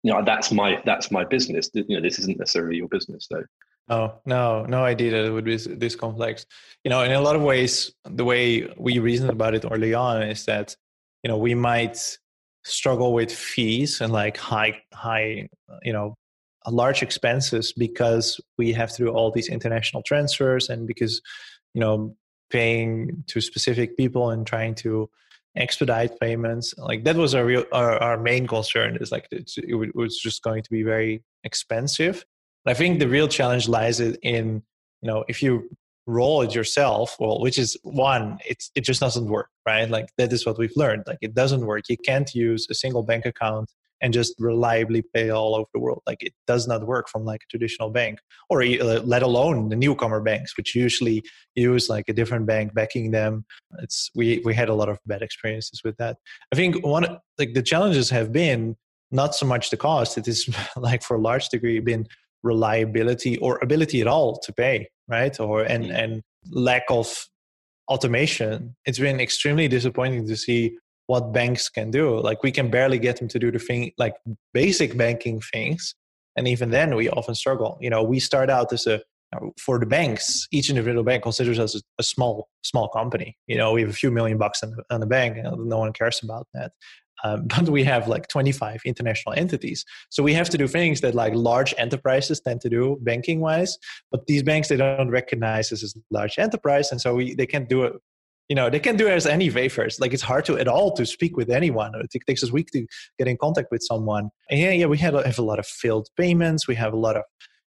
you 0.04 0.12
know 0.12 0.24
that's 0.24 0.52
my 0.52 0.82
that's 0.86 1.12
my 1.12 1.26
business. 1.26 1.70
You 1.74 1.86
know, 1.90 2.02
this 2.02 2.20
isn't 2.20 2.38
necessarily 2.38 2.78
your 2.78 2.88
business, 2.88 3.28
though. 3.30 3.44
No, 3.88 4.20
no, 4.26 4.66
no 4.66 4.84
idea 4.84 5.12
that 5.12 5.26
it 5.26 5.32
would 5.32 5.46
be 5.46 5.58
this 5.58 5.96
complex. 5.96 6.46
You 6.84 6.90
know, 6.90 7.04
in 7.04 7.12
a 7.12 7.22
lot 7.22 7.36
of 7.36 7.42
ways, 7.44 7.94
the 8.04 8.26
way 8.26 8.68
we 8.78 9.00
reasoned 9.00 9.30
about 9.30 9.54
it 9.54 9.66
early 9.70 9.94
on 9.94 10.24
is 10.24 10.46
that 10.46 10.76
you 11.24 11.30
know 11.30 11.38
we 11.38 11.56
might 11.56 11.98
struggle 12.64 13.14
with 13.14 13.32
fees 13.32 14.02
and 14.02 14.12
like 14.12 14.38
high 14.38 14.82
high 14.94 15.48
you 15.84 15.94
know 15.94 16.16
large 16.68 17.04
expenses 17.04 17.74
because 17.74 18.42
we 18.58 18.74
have 18.74 18.92
to 18.92 19.06
do 19.06 19.10
all 19.10 19.32
these 19.32 19.50
international 19.50 20.02
transfers 20.02 20.68
and 20.70 20.88
because 20.88 21.22
you 21.76 21.82
know 21.82 22.16
paying 22.50 23.24
to 23.28 23.40
specific 23.40 23.98
people 23.98 24.32
and 24.32 24.48
trying 24.48 24.74
to 24.74 25.10
expedite 25.56 26.20
payments. 26.20 26.74
Like 26.78 27.04
that 27.06 27.16
was 27.16 27.34
our 27.36 27.46
real 27.46 27.66
our, 27.72 27.98
our 28.02 28.18
main 28.18 28.48
concern 28.48 28.98
is 29.00 29.12
like 29.12 29.28
it, 29.32 29.52
it 29.58 29.96
was 29.96 30.18
just 30.18 30.44
going 30.44 30.64
to 30.64 30.70
be 30.70 30.84
very 30.84 31.24
expensive. 31.44 32.26
I 32.66 32.74
think 32.74 33.00
the 33.00 33.08
real 33.08 33.28
challenge 33.28 33.68
lies 33.68 34.00
in 34.00 34.64
you 35.02 35.08
know 35.10 35.24
if 35.28 35.42
you 35.42 35.70
roll 36.08 36.44
it 36.44 36.54
yourself 36.54 37.16
well 37.20 37.42
which 37.42 37.58
is 37.58 37.76
one 37.82 38.38
it's 38.46 38.70
it 38.76 38.82
just 38.82 39.00
doesn't 39.00 39.26
work 39.26 39.50
right? 39.66 39.90
Like 39.90 40.10
that 40.18 40.32
is 40.32 40.46
what 40.46 40.58
we've 40.58 40.76
learned. 40.76 41.04
Like 41.08 41.18
it 41.22 41.34
doesn't 41.34 41.66
work. 41.66 41.90
You 41.90 41.98
can't 41.98 42.34
use 42.34 42.68
a 42.70 42.76
single 42.76 43.04
bank 43.04 43.26
account 43.26 43.72
and 44.06 44.14
just 44.14 44.36
reliably 44.38 45.02
pay 45.02 45.32
all 45.32 45.56
over 45.56 45.68
the 45.74 45.80
world. 45.80 46.04
Like 46.06 46.22
it 46.22 46.34
does 46.46 46.68
not 46.68 46.86
work 46.86 47.10
from 47.10 47.26
like 47.26 47.42
a 47.42 47.50
traditional 47.50 47.90
bank 47.90 48.20
or 48.52 48.62
uh, 48.62 49.02
let 49.04 49.24
alone 49.24 49.70
the 49.70 49.76
newcomer 49.76 50.22
banks 50.22 50.56
which 50.56 50.76
usually 50.76 51.24
use 51.56 51.90
like 51.90 52.06
a 52.08 52.14
different 52.14 52.46
bank 52.46 52.76
backing 52.76 53.10
them. 53.10 53.46
It's 53.80 54.12
we 54.16 54.42
we 54.46 54.54
had 54.54 54.70
a 54.70 54.76
lot 54.76 54.90
of 54.90 55.00
bad 55.08 55.24
experiences 55.24 55.82
with 55.84 55.98
that. 55.98 56.18
I 56.54 56.56
think 56.56 56.86
one 56.86 57.18
like 57.40 57.56
the 57.56 57.64
challenges 57.64 58.12
have 58.12 58.32
been 58.32 58.76
not 59.12 59.34
so 59.34 59.46
much 59.46 59.72
the 59.72 59.78
cost 59.78 60.18
it 60.18 60.28
is 60.28 60.48
like 60.78 61.02
for 61.02 61.16
a 61.18 61.22
large 61.22 61.50
degree 61.50 61.80
been 61.80 62.08
reliability 62.44 63.38
or 63.38 63.58
ability 63.64 64.02
at 64.02 64.08
all 64.08 64.38
to 64.40 64.54
pay 64.54 64.88
right? 65.08 65.40
Or 65.40 65.64
and 65.64 65.86
mm. 65.86 65.96
and 65.96 66.24
lack 66.52 66.84
of 66.90 67.28
automation. 67.88 68.76
It's 68.86 69.00
been 69.00 69.20
extremely 69.20 69.68
disappointing 69.68 70.28
to 70.28 70.36
see 70.36 70.78
what 71.08 71.34
banks 71.34 71.70
can 71.70 71.92
do. 71.92 72.20
Like 72.20 72.44
we 72.44 72.52
can 72.52 72.70
barely 72.70 73.00
get 73.00 73.18
them 73.18 73.28
to 73.30 73.40
do 73.40 73.52
the 73.52 73.60
thing 73.60 73.92
like 73.98 74.16
basic 74.54 74.98
banking 74.98 75.42
things. 75.42 75.96
And 76.36 76.48
even 76.48 76.70
then 76.72 76.96
we 76.96 77.10
often 77.10 77.36
struggle. 77.36 77.78
You 77.82 77.90
know 77.90 78.04
we 78.04 78.20
start 78.20 78.50
out 78.50 78.74
as 78.74 78.88
a 78.88 79.02
for 79.60 79.80
the 79.80 79.86
banks 79.86 80.48
each 80.52 80.70
individual 80.70 81.04
bank 81.04 81.24
considers 81.24 81.60
us 81.60 81.82
a, 82.00 82.04
small 82.04 82.48
small 82.64 82.88
company. 82.90 83.38
You 83.48 83.58
know 83.58 83.74
we 83.74 83.82
have 83.82 83.90
a 83.90 83.94
few 83.94 84.12
million 84.12 84.38
bucks 84.38 84.64
in, 84.64 84.76
in 84.92 85.00
the 85.00 85.06
bank 85.06 85.38
and 85.38 85.68
no 85.68 85.80
one 85.80 85.94
cares 85.94 86.22
about 86.24 86.48
that. 86.54 86.72
Um, 87.24 87.48
but 87.48 87.70
we 87.70 87.84
have 87.84 88.08
like 88.08 88.28
25 88.28 88.82
international 88.86 89.36
entities. 89.36 89.86
So 90.10 90.22
we 90.22 90.34
have 90.34 90.50
to 90.50 90.58
do 90.58 90.68
things 90.68 91.02
that 91.02 91.16
like 91.16 91.34
large 91.34 91.74
enterprises 91.78 92.42
tend 92.42 92.62
to 92.62 92.70
do 92.70 92.98
banking 93.02 93.40
wise 93.40 93.78
but 94.12 94.26
these 94.28 94.44
banks 94.44 94.68
they 94.70 94.78
don't 94.78 95.10
recognize 95.10 95.72
us 95.72 95.84
as 95.84 95.96
large 96.12 96.38
enterprise 96.40 96.92
and 96.92 97.00
so 97.00 97.16
we, 97.16 97.36
they 97.36 97.46
can't 97.46 97.70
do 97.70 97.84
it 97.84 97.94
you 98.50 98.56
know 98.56 98.70
they 98.70 98.80
can 98.80 98.96
do 98.96 99.08
it 99.08 99.12
as 99.12 99.26
any 99.26 99.50
waivers 99.50 100.00
like 100.00 100.14
it's 100.14 100.22
hard 100.22 100.46
to 100.46 100.58
at 100.58 100.68
all 100.68 100.94
to 100.96 101.06
speak 101.06 101.36
with 101.38 101.50
anyone. 101.50 101.92
It 101.96 102.22
takes 102.28 102.44
us 102.44 102.52
week 102.52 102.70
to 102.72 102.86
get 103.18 103.28
in 103.28 103.38
contact 103.38 103.70
with 103.72 103.82
someone. 103.84 104.30
And 104.50 104.60
yeah 104.60 104.72
yeah 104.72 104.86
we 104.86 104.98
have, 105.00 105.14
have 105.26 105.40
a 105.40 105.44
lot 105.44 105.60
of 105.60 105.66
failed 105.66 106.08
payments. 106.18 106.68
We 106.68 106.76
have 106.76 106.94
a 106.94 106.98
lot 106.98 107.16
of 107.18 107.24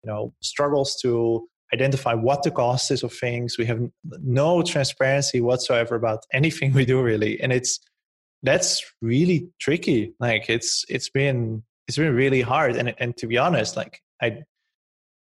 you 0.04 0.12
know 0.12 0.34
struggles 0.42 0.96
to 1.02 1.48
identify 1.74 2.14
what 2.14 2.44
the 2.44 2.52
cost 2.52 2.92
is 2.92 3.04
of 3.04 3.14
things. 3.14 3.58
We 3.58 3.66
have 3.66 3.80
no 4.04 4.62
transparency 4.62 5.42
whatsoever 5.42 5.96
about 5.96 6.26
anything 6.34 6.74
we 6.80 6.86
do 6.86 7.02
really. 7.02 7.40
And 7.42 7.52
it's 7.52 7.80
that's 8.44 8.84
really 9.02 9.50
tricky. 9.60 10.14
Like 10.20 10.50
it's 10.50 10.86
it's 10.90 11.10
been 11.10 11.64
it's 11.88 11.98
been 11.98 12.16
really 12.16 12.42
hard. 12.42 12.76
And 12.76 12.94
and 12.98 13.16
to 13.18 13.28
be 13.28 13.38
honest 13.38 13.76
like 13.76 14.02
i 14.22 14.44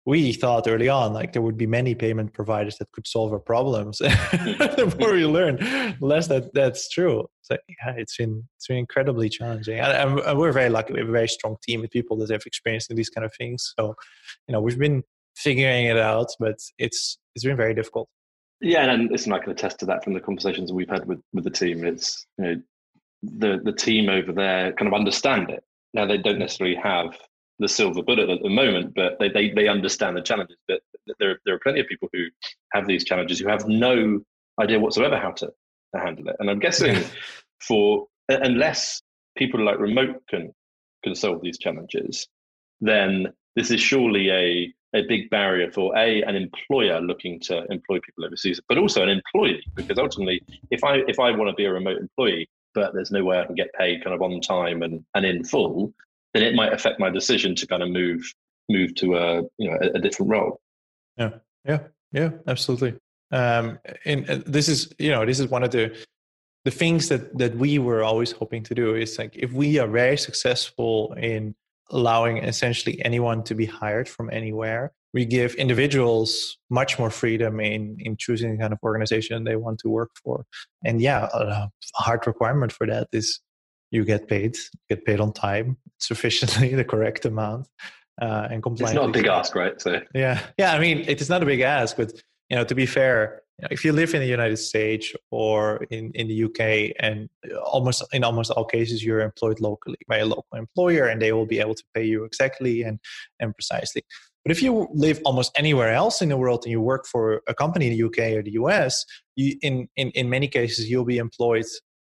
we 0.04 0.32
thought 0.32 0.66
early 0.66 0.88
on 0.88 1.12
like 1.12 1.32
there 1.32 1.42
would 1.42 1.56
be 1.56 1.66
many 1.66 1.94
payment 1.94 2.32
providers 2.32 2.76
that 2.78 2.90
could 2.92 3.06
solve 3.06 3.32
our 3.32 3.38
problems. 3.38 3.98
The 4.72 4.94
more 4.98 5.12
we 5.12 5.26
learn 5.26 5.56
the 5.56 5.96
less 6.00 6.26
that 6.28 6.52
that's 6.54 6.88
true. 6.88 7.28
So 7.42 7.56
yeah 7.68 7.94
it's 7.96 8.16
been 8.16 8.48
it's 8.56 8.66
been 8.66 8.78
incredibly 8.78 9.28
challenging. 9.28 9.78
And, 9.78 10.18
and, 10.20 10.38
we're 10.38 10.52
very 10.52 10.70
lucky. 10.70 10.92
We 10.92 11.00
have 11.00 11.08
a 11.08 11.12
very 11.12 11.28
strong 11.28 11.56
team 11.62 11.80
with 11.82 11.90
people 11.90 12.16
that 12.18 12.30
have 12.30 12.42
experience 12.46 12.88
in 12.88 12.96
these 12.96 13.10
kind 13.10 13.24
of 13.24 13.32
things. 13.34 13.74
So 13.78 13.94
you 14.48 14.52
know 14.52 14.60
we've 14.60 14.78
been 14.78 15.02
figuring 15.36 15.86
it 15.86 15.98
out 15.98 16.28
but 16.38 16.58
it's 16.78 17.18
it's 17.34 17.44
been 17.44 17.56
very 17.56 17.74
difficult. 17.74 18.08
Yeah 18.60 18.90
and 18.90 19.10
listen 19.10 19.32
i 19.32 19.38
can 19.38 19.50
attest 19.50 19.78
to 19.80 19.86
that 19.86 20.04
from 20.04 20.14
the 20.14 20.20
conversations 20.20 20.72
we've 20.72 20.90
had 20.90 21.06
with 21.06 21.20
with 21.32 21.44
the 21.44 21.50
team. 21.50 21.84
It's 21.84 22.26
you 22.38 22.44
know 22.44 22.62
the 23.22 23.60
the 23.62 23.72
team 23.72 24.08
over 24.08 24.32
there 24.32 24.72
kind 24.72 24.88
of 24.88 24.94
understand 24.94 25.50
it. 25.50 25.62
Now 25.94 26.06
they 26.06 26.18
don't 26.18 26.38
necessarily 26.38 26.76
have 26.76 27.16
the 27.58 27.68
silver 27.68 28.02
bullet 28.02 28.28
at 28.28 28.42
the 28.42 28.48
moment, 28.48 28.94
but 28.94 29.18
they 29.18 29.28
they, 29.28 29.50
they 29.50 29.68
understand 29.68 30.16
the 30.16 30.22
challenges. 30.22 30.56
But 30.68 30.80
there 31.18 31.38
there 31.44 31.54
are 31.54 31.60
plenty 31.60 31.80
of 31.80 31.86
people 31.86 32.08
who 32.12 32.26
have 32.72 32.86
these 32.86 33.04
challenges 33.04 33.38
who 33.38 33.48
have 33.48 33.66
no 33.68 34.20
idea 34.60 34.78
whatsoever 34.78 35.18
how 35.18 35.30
to, 35.32 35.46
to 35.46 36.00
handle 36.00 36.28
it. 36.28 36.36
And 36.38 36.50
I'm 36.50 36.58
guessing 36.58 37.02
for 37.60 38.06
unless 38.28 39.02
people 39.36 39.64
like 39.64 39.78
remote 39.78 40.22
can 40.28 40.52
can 41.04 41.14
solve 41.14 41.42
these 41.42 41.58
challenges, 41.58 42.28
then 42.80 43.32
this 43.56 43.70
is 43.70 43.80
surely 43.80 44.30
a 44.30 44.72
a 44.94 45.06
big 45.08 45.30
barrier 45.30 45.70
for 45.72 45.96
a 45.96 46.22
an 46.22 46.36
employer 46.36 47.00
looking 47.00 47.40
to 47.40 47.64
employ 47.70 47.98
people 48.00 48.24
overseas, 48.24 48.60
but 48.68 48.78
also 48.78 49.02
an 49.02 49.08
employee 49.08 49.62
because 49.74 49.98
ultimately, 49.98 50.42
if 50.70 50.84
I 50.84 50.96
if 51.08 51.18
I 51.18 51.30
want 51.30 51.48
to 51.48 51.54
be 51.54 51.64
a 51.64 51.72
remote 51.72 51.98
employee, 51.98 52.48
but 52.74 52.94
there's 52.94 53.10
no 53.10 53.24
way 53.24 53.38
I 53.38 53.46
can 53.46 53.54
get 53.54 53.72
paid 53.74 54.02
kind 54.02 54.14
of 54.14 54.22
on 54.22 54.40
time 54.40 54.82
and, 54.82 55.04
and 55.14 55.24
in 55.24 55.44
full, 55.44 55.92
then 56.34 56.42
it 56.42 56.54
might 56.54 56.72
affect 56.72 56.98
my 56.98 57.10
decision 57.10 57.54
to 57.56 57.66
kind 57.66 57.82
of 57.82 57.90
move 57.90 58.22
move 58.68 58.94
to 58.96 59.16
a 59.16 59.42
you 59.58 59.70
know 59.70 59.78
a, 59.82 59.98
a 59.98 60.00
different 60.00 60.30
role. 60.30 60.60
Yeah, 61.16 61.30
yeah, 61.66 61.80
yeah, 62.12 62.30
absolutely. 62.46 62.94
Um, 63.30 63.78
and 64.04 64.28
uh, 64.28 64.38
this 64.46 64.68
is 64.68 64.92
you 64.98 65.10
know 65.10 65.24
this 65.24 65.40
is 65.40 65.48
one 65.48 65.62
of 65.62 65.70
the 65.70 65.96
the 66.64 66.70
things 66.70 67.08
that 67.08 67.36
that 67.38 67.56
we 67.56 67.78
were 67.78 68.02
always 68.02 68.32
hoping 68.32 68.62
to 68.64 68.74
do 68.74 68.94
is 68.94 69.18
like 69.18 69.34
if 69.34 69.52
we 69.52 69.78
are 69.78 69.88
very 69.88 70.16
successful 70.16 71.14
in 71.14 71.54
allowing 71.90 72.38
essentially 72.38 73.04
anyone 73.04 73.42
to 73.42 73.54
be 73.54 73.66
hired 73.66 74.08
from 74.08 74.30
anywhere 74.30 74.92
we 75.12 75.24
give 75.24 75.54
individuals 75.54 76.56
much 76.70 76.98
more 76.98 77.10
freedom 77.10 77.60
in 77.60 77.96
in 78.00 78.16
choosing 78.16 78.52
the 78.52 78.58
kind 78.58 78.72
of 78.72 78.78
organization 78.82 79.44
they 79.44 79.56
want 79.56 79.78
to 79.78 79.88
work 79.88 80.10
for 80.22 80.44
and 80.84 81.00
yeah 81.00 81.28
a 81.34 81.68
hard 81.96 82.26
requirement 82.26 82.72
for 82.72 82.86
that 82.86 83.08
is 83.12 83.40
you 83.92 84.04
get 84.04 84.26
paid 84.26 84.56
get 84.88 85.04
paid 85.04 85.20
on 85.20 85.32
time 85.32 85.76
sufficiently 85.98 86.74
the 86.80 86.84
correct 86.84 87.24
amount 87.24 87.68
uh, 88.20 88.48
and 88.50 88.62
compliant. 88.62 88.96
It's 88.96 89.00
not 89.00 89.10
a 89.10 89.12
big 89.12 89.26
ask, 89.26 89.54
right? 89.54 89.80
So 89.80 90.00
yeah, 90.14 90.40
yeah. 90.58 90.72
I 90.74 90.80
mean, 90.80 91.04
it 91.06 91.20
is 91.20 91.28
not 91.28 91.42
a 91.42 91.46
big 91.46 91.60
ask, 91.60 91.96
but 91.96 92.12
you 92.50 92.56
know, 92.56 92.64
to 92.64 92.74
be 92.74 92.86
fair, 92.86 93.42
you 93.58 93.62
know, 93.62 93.68
if 93.70 93.84
you 93.84 93.92
live 93.92 94.14
in 94.14 94.20
the 94.20 94.26
United 94.26 94.56
States 94.56 95.12
or 95.30 95.84
in, 95.90 96.10
in 96.14 96.26
the 96.26 96.44
UK, 96.44 96.96
and 96.98 97.28
almost 97.64 98.02
in 98.12 98.24
almost 98.24 98.50
all 98.50 98.64
cases, 98.64 99.04
you're 99.04 99.20
employed 99.20 99.60
locally 99.60 99.98
by 100.08 100.18
a 100.18 100.26
local 100.26 100.56
employer, 100.56 101.06
and 101.06 101.22
they 101.22 101.32
will 101.32 101.46
be 101.46 101.60
able 101.60 101.74
to 101.74 101.84
pay 101.94 102.04
you 102.04 102.24
exactly 102.24 102.82
and 102.82 102.98
and 103.38 103.54
precisely. 103.54 104.02
But 104.44 104.50
if 104.50 104.62
you 104.62 104.88
live 104.92 105.20
almost 105.24 105.52
anywhere 105.56 105.92
else 105.92 106.20
in 106.20 106.28
the 106.28 106.36
world 106.36 106.64
and 106.64 106.72
you 106.72 106.80
work 106.80 107.06
for 107.06 107.42
a 107.46 107.54
company 107.54 107.86
in 107.86 107.92
the 107.96 108.02
UK 108.04 108.36
or 108.36 108.42
the 108.42 108.52
US, 108.52 109.04
you, 109.36 109.56
in, 109.62 109.88
in, 109.96 110.10
in 110.10 110.28
many 110.28 110.48
cases, 110.48 110.90
you'll 110.90 111.04
be 111.04 111.18
employed, 111.18 111.64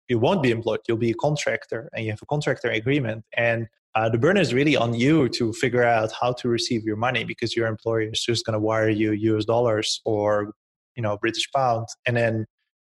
you 0.08 0.18
won't 0.18 0.42
be 0.42 0.50
employed, 0.50 0.80
you'll 0.86 0.96
be 0.96 1.10
a 1.10 1.14
contractor 1.14 1.88
and 1.92 2.04
you 2.04 2.10
have 2.10 2.22
a 2.22 2.26
contractor 2.26 2.70
agreement. 2.70 3.24
And 3.36 3.66
uh, 3.94 4.08
the 4.08 4.18
burden 4.18 4.40
is 4.40 4.52
really 4.52 4.76
on 4.76 4.94
you 4.94 5.28
to 5.30 5.52
figure 5.52 5.84
out 5.84 6.12
how 6.20 6.32
to 6.34 6.48
receive 6.48 6.84
your 6.84 6.96
money 6.96 7.24
because 7.24 7.56
your 7.56 7.66
employer 7.66 8.02
is 8.02 8.22
just 8.22 8.44
going 8.44 8.54
to 8.54 8.60
wire 8.60 8.90
you 8.90 9.12
US 9.12 9.44
dollars 9.44 10.00
or 10.04 10.52
you 10.96 11.02
know 11.02 11.16
British 11.18 11.50
pound, 11.54 11.86
and 12.06 12.16
then 12.16 12.46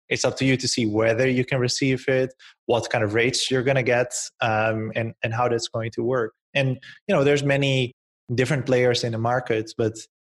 it's 0.09 0.25
up 0.25 0.35
to 0.37 0.45
you 0.45 0.57
to 0.57 0.67
see 0.67 0.85
whether 0.85 1.27
you 1.27 1.45
can 1.45 1.59
receive 1.59 2.07
it, 2.07 2.33
what 2.65 2.89
kind 2.89 3.03
of 3.03 3.13
rates 3.13 3.49
you're 3.49 3.63
going 3.63 3.75
to 3.75 3.83
get, 3.83 4.11
um, 4.41 4.91
and 4.95 5.13
and 5.23 5.33
how 5.33 5.47
that's 5.47 5.67
going 5.67 5.91
to 5.91 6.03
work. 6.03 6.33
And 6.53 6.77
you 7.07 7.15
know, 7.15 7.23
there's 7.23 7.43
many 7.43 7.93
different 8.35 8.65
players 8.65 9.03
in 9.03 9.11
the 9.11 9.17
market 9.17 9.71
but 9.77 9.93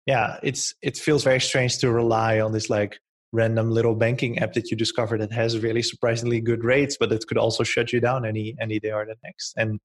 yeah 0.07 0.39
it's 0.43 0.75
it 0.83 0.97
feels 0.97 1.25
very 1.25 1.41
strange 1.41 1.79
to 1.79 1.91
rely 1.91 2.41
on 2.41 2.53
this 2.53 2.71
like 2.71 2.99
random 3.33 3.71
little 3.71 3.95
banking 3.95 4.38
app 4.38 4.53
that 4.53 4.71
you 4.71 4.77
discover 4.77 5.16
that 5.18 5.33
has 5.33 5.59
really 5.59 5.83
surprisingly 5.83 6.40
good 6.40 6.64
rates 6.64 6.97
but 6.99 7.11
it 7.11 7.27
could 7.27 7.38
also 7.38 7.62
shut 7.64 7.92
you 7.92 8.01
down 8.01 8.25
any 8.25 8.55
any 8.61 8.79
day 8.79 8.92
or 8.92 9.07
the 9.07 9.16
next. 9.25 9.55
And 9.57 9.81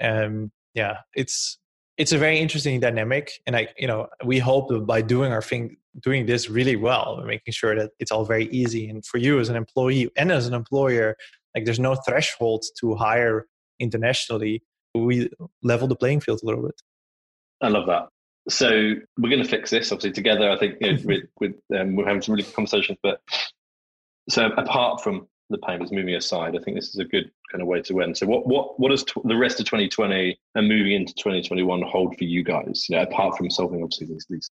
um 0.00 0.52
yeah 0.74 0.98
it's 1.14 1.58
it's 1.96 2.12
a 2.12 2.18
very 2.18 2.38
interesting 2.38 2.80
dynamic. 2.80 3.32
And 3.46 3.56
i 3.56 3.68
you 3.78 3.86
know 3.86 4.08
we 4.24 4.38
hope 4.38 4.68
that 4.68 4.86
by 4.86 5.02
doing 5.02 5.32
our 5.32 5.42
thing 5.42 5.76
doing 6.00 6.26
this 6.26 6.50
really 6.50 6.76
well 6.76 7.22
making 7.24 7.52
sure 7.52 7.74
that 7.76 7.90
it's 7.98 8.12
all 8.12 8.24
very 8.24 8.48
easy. 8.50 8.88
And 8.88 9.04
for 9.04 9.18
you 9.18 9.40
as 9.40 9.48
an 9.48 9.56
employee 9.56 10.10
and 10.16 10.30
as 10.30 10.46
an 10.46 10.54
employer 10.54 11.16
like 11.54 11.64
there's 11.64 11.80
no 11.80 11.94
threshold 11.94 12.64
to 12.80 12.94
hire 12.94 13.46
internationally. 13.80 14.62
We 14.94 15.28
level 15.62 15.88
the 15.88 15.96
playing 15.96 16.20
field 16.20 16.40
a 16.42 16.46
little 16.46 16.62
bit. 16.62 16.80
I 17.60 17.68
love 17.68 17.86
that 17.86 18.08
so 18.48 18.94
we're 19.18 19.30
going 19.30 19.42
to 19.42 19.48
fix 19.48 19.70
this 19.70 19.90
obviously 19.90 20.12
together 20.12 20.50
i 20.50 20.58
think 20.58 20.76
you 20.80 20.92
know, 20.92 20.98
with, 21.04 21.24
with 21.40 21.54
um, 21.78 21.96
we're 21.96 22.06
having 22.06 22.22
some 22.22 22.34
really 22.34 22.44
good 22.44 22.54
conversations 22.54 22.98
but 23.02 23.20
so 24.28 24.46
apart 24.56 25.02
from 25.02 25.26
the 25.50 25.58
payments 25.58 25.92
moving 25.92 26.14
aside, 26.14 26.56
I 26.56 26.62
think 26.62 26.76
this 26.76 26.88
is 26.88 26.98
a 26.98 27.04
good 27.04 27.30
kind 27.50 27.60
of 27.60 27.68
way 27.68 27.82
to 27.82 28.00
end. 28.00 28.16
So, 28.16 28.26
what 28.26 28.46
what 28.46 28.78
what 28.80 28.90
does 28.90 29.04
t- 29.04 29.20
the 29.24 29.36
rest 29.36 29.60
of 29.60 29.66
2020 29.66 30.38
and 30.54 30.68
moving 30.68 30.92
into 30.92 31.14
2021 31.14 31.82
hold 31.82 32.16
for 32.16 32.24
you 32.24 32.42
guys? 32.42 32.86
You 32.88 32.96
know, 32.96 33.02
apart 33.02 33.36
from 33.36 33.50
solving 33.50 33.82
obviously 33.82 34.06
these 34.06 34.26
these 34.28 34.50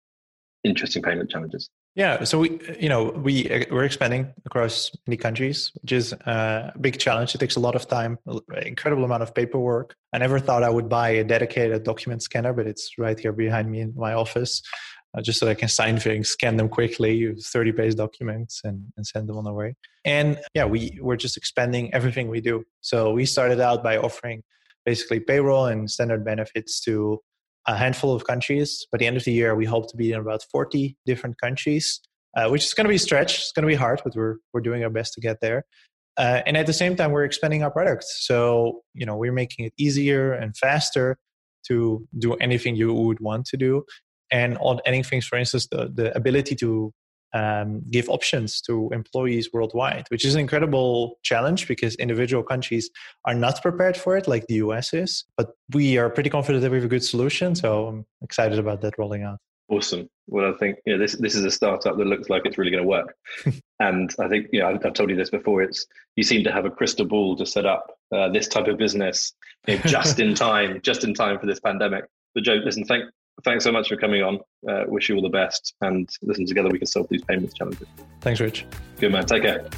interesting 0.65 1.03
payment 1.03 1.31
challenges. 1.31 1.71
Yeah, 1.95 2.25
so 2.25 2.39
we 2.39 2.59
you 2.81 2.89
know 2.89 3.11
we 3.11 3.51
uh, 3.51 3.65
we're 3.71 3.85
expanding 3.85 4.33
across 4.47 4.91
many 5.07 5.19
countries, 5.19 5.71
which 5.83 5.93
is 5.93 6.13
a 6.13 6.73
big 6.81 6.99
challenge. 6.99 7.35
It 7.35 7.39
takes 7.39 7.57
a 7.57 7.61
lot 7.61 7.75
of 7.75 7.87
time, 7.87 8.19
incredible 8.65 9.05
amount 9.05 9.23
of 9.23 9.35
paperwork. 9.35 9.95
I 10.15 10.19
never 10.19 10.39
thought 10.39 10.63
I 10.63 10.71
would 10.71 10.89
buy 10.89 11.11
a 11.11 11.25
dedicated 11.25 11.85
document 11.85 12.23
scanner, 12.23 12.55
but 12.55 12.67
it's 12.67 12.93
right 12.97 13.19
here 13.19 13.33
behind 13.33 13.71
me 13.71 13.81
in 13.81 13.93
my 13.95 14.15
office 14.15 14.63
uh, 15.15 15.21
just 15.21 15.39
so 15.39 15.49
I 15.49 15.55
can 15.55 15.69
sign 15.69 15.99
things, 15.99 16.29
scan 16.29 16.57
them 16.57 16.69
quickly, 16.69 17.35
30 17.35 17.73
page 17.73 17.95
documents, 17.97 18.61
and, 18.65 18.85
and 18.97 19.07
send 19.07 19.29
them 19.29 19.37
on 19.37 19.45
the 19.45 19.53
way. 19.53 19.75
And 20.05 20.41
yeah, 20.55 20.65
we, 20.65 20.99
we're 21.01 21.17
just 21.17 21.37
expanding 21.37 21.93
everything 21.93 22.29
we 22.29 22.41
do. 22.41 22.65
So 22.81 23.13
we 23.13 23.27
started 23.27 23.61
out 23.61 23.83
by 23.83 23.99
offering 23.99 24.43
basically 24.85 25.21
payroll 25.21 25.67
and 25.67 25.91
standard 25.91 26.25
benefits 26.25 26.81
to 26.83 27.21
a 27.67 27.77
handful 27.77 28.15
of 28.15 28.27
countries. 28.27 28.87
By 28.91 28.99
the 28.99 29.07
end 29.07 29.17
of 29.17 29.25
the 29.25 29.33
year, 29.33 29.55
we 29.55 29.65
hope 29.65 29.91
to 29.91 29.97
be 29.97 30.13
in 30.13 30.21
about 30.21 30.45
40 30.51 30.97
different 31.07 31.41
countries, 31.41 32.01
uh, 32.37 32.49
which 32.49 32.65
is 32.65 32.75
going 32.75 32.85
to 32.85 32.89
be 32.89 32.97
a 32.97 33.01
stretch. 33.01 33.39
It's 33.39 33.53
going 33.53 33.63
to 33.63 33.69
be 33.69 33.75
hard, 33.75 34.01
but 34.05 34.15
we're, 34.17 34.37
we're 34.53 34.61
doing 34.61 34.83
our 34.85 34.91
best 34.91 35.15
to 35.15 35.21
get 35.21 35.41
there. 35.41 35.65
Uh, 36.17 36.43
and 36.47 36.57
at 36.57 36.67
the 36.67 36.73
same 36.73 36.97
time, 36.97 37.11
we're 37.11 37.25
expanding 37.25 37.63
our 37.63 37.71
products. 37.71 38.27
So, 38.27 38.83
you 38.95 39.07
know, 39.07 39.17
we're 39.17 39.33
making 39.33 39.65
it 39.67 39.73
easier 39.79 40.33
and 40.33 40.57
faster 40.57 41.17
to 41.69 42.07
do 42.19 42.35
anything 42.35 42.77
you 42.77 42.93
would 42.93 43.21
want 43.21 43.47
to 43.47 43.57
do 43.57 43.85
and 44.33 44.57
on 44.59 44.81
anything, 44.87 45.21
for 45.21 45.37
instance, 45.37 45.69
the, 45.71 45.93
the 45.95 46.17
ability 46.17 46.57
to 46.57 46.93
um, 47.35 47.83
give 47.91 48.09
options 48.09 48.61
to 48.63 48.91
employees 48.93 49.51
worldwide, 49.53 50.07
which 50.09 50.25
is 50.25 50.35
an 50.35 50.41
incredible 50.41 51.19
challenge 51.23 51.69
because 51.69 51.95
individual 51.97 52.43
countries 52.43 52.91
are 53.25 53.35
not 53.35 53.63
prepared 53.63 53.97
for 53.97 54.17
it 54.17 54.29
like 54.29 54.47
the 54.47 54.55
US 54.55 54.93
is. 54.93 55.25
But 55.37 55.51
we 55.73 55.99
are 55.99 56.11
pretty 56.11 56.31
confident 56.31 56.63
that 56.63 56.71
we 56.71 56.77
have 56.79 56.85
a 56.85 56.89
good 56.89 57.05
solution. 57.05 57.55
So 57.55 57.87
I'm 57.87 58.07
excited 58.23 58.59
about 58.59 58.81
that 58.83 58.99
rolling 58.99 59.23
out. 59.23 59.39
Awesome. 59.69 60.09
Well, 60.27 60.53
I 60.53 60.57
think 60.59 60.77
you 60.85 60.93
know, 60.93 60.99
this 60.99 61.17
this 61.17 61.35
is 61.35 61.45
a 61.45 61.51
startup 61.51 61.97
that 61.97 62.07
looks 62.07 62.29
like 62.29 62.43
it's 62.45 62.59
really 62.59 62.71
going 62.71 62.83
to 62.83 62.89
work, 62.89 63.15
and 63.81 64.15
I 64.19 64.29
think 64.29 64.49
you 64.53 64.61
know 64.61 64.69
I've, 64.69 64.85
I've, 64.85 64.93
told 64.93 65.09
you 65.09 65.17
this 65.17 65.31
before. 65.31 65.63
It's 65.63 65.87
you 66.17 66.25
seem 66.25 66.45
to 66.45 66.53
have 66.53 66.67
a 66.67 66.71
crystal 66.71 67.07
ball 67.07 67.37
to 67.37 67.47
set 67.47 67.65
up 67.65 67.87
uh, 68.15 68.29
this 68.29 68.49
type 68.49 68.67
of 68.67 68.77
business 68.77 69.33
you 69.67 69.77
know, 69.77 69.83
just 69.85 70.21
in 70.25 70.35
time, 70.35 70.81
just 70.83 71.05
in 71.05 71.15
time 71.15 71.39
for 71.39 71.47
this 71.47 71.61
pandemic. 71.61 72.05
But 72.35 72.45
Joe, 72.45 72.61
listen, 72.65 72.85
thank 72.85 73.05
thanks 73.45 73.65
so 73.65 73.73
much 73.73 73.89
for 73.89 73.97
coming 73.97 74.23
on. 74.23 74.41
Uh, 74.69 74.85
wish 74.87 75.09
you 75.09 75.17
all 75.17 75.23
the 75.23 75.29
best. 75.29 75.75
And 75.81 76.09
listen, 76.23 76.47
together 76.47 76.69
we 76.69 76.79
can 76.79 76.87
solve 76.87 77.09
these 77.09 77.23
payments 77.25 77.55
challenges. 77.55 77.87
Thanks, 78.21 78.41
Rich. 78.41 78.67
Good 78.99 79.13
man. 79.13 79.27
Take 79.27 79.43
care. 79.43 79.69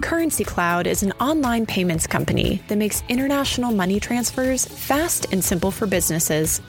Currency 0.00 0.44
Cloud 0.44 0.86
is 0.86 1.02
an 1.02 1.12
online 1.12 1.66
payments 1.66 2.06
company 2.06 2.62
that 2.68 2.76
makes 2.76 3.02
international 3.08 3.72
money 3.72 4.00
transfers 4.00 4.64
fast 4.64 5.32
and 5.32 5.42
simple 5.42 5.70
for 5.70 5.86
businesses. 5.86 6.60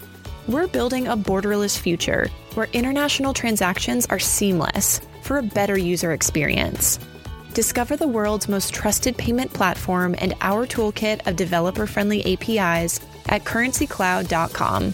We're 0.48 0.68
building 0.68 1.08
a 1.08 1.18
borderless 1.18 1.78
future 1.78 2.28
where 2.54 2.68
international 2.72 3.34
transactions 3.34 4.06
are 4.06 4.20
seamless 4.20 5.02
for 5.24 5.38
a 5.38 5.44
better 5.44 5.78
user 5.78 6.14
experience. 6.14 7.00
Discover 7.54 7.98
the 7.98 8.08
world's 8.08 8.48
most 8.48 8.74
trusted 8.74 9.18
payment 9.18 9.52
platform 9.52 10.16
and 10.20 10.36
our 10.42 10.68
toolkit 10.68 11.26
of 11.26 11.36
developer 11.36 11.88
friendly 11.88 12.22
APIs 12.34 13.00
at 13.28 13.44
currencycloud.com. 13.44 14.94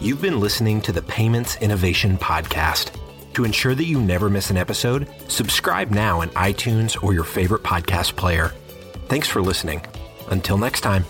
You've 0.00 0.20
been 0.20 0.40
listening 0.40 0.80
to 0.82 0.92
the 0.92 1.02
Payments 1.02 1.56
Innovation 1.56 2.18
Podcast. 2.18 2.90
To 3.34 3.44
ensure 3.44 3.74
that 3.74 3.86
you 3.86 4.00
never 4.00 4.28
miss 4.28 4.50
an 4.50 4.56
episode, 4.56 5.08
subscribe 5.28 5.90
now 5.90 6.20
in 6.20 6.28
iTunes 6.30 7.02
or 7.02 7.14
your 7.14 7.24
favorite 7.24 7.62
podcast 7.62 8.16
player. 8.16 8.52
Thanks 9.08 9.28
for 9.28 9.40
listening. 9.40 9.82
Until 10.28 10.58
next 10.58 10.82
time. 10.82 11.04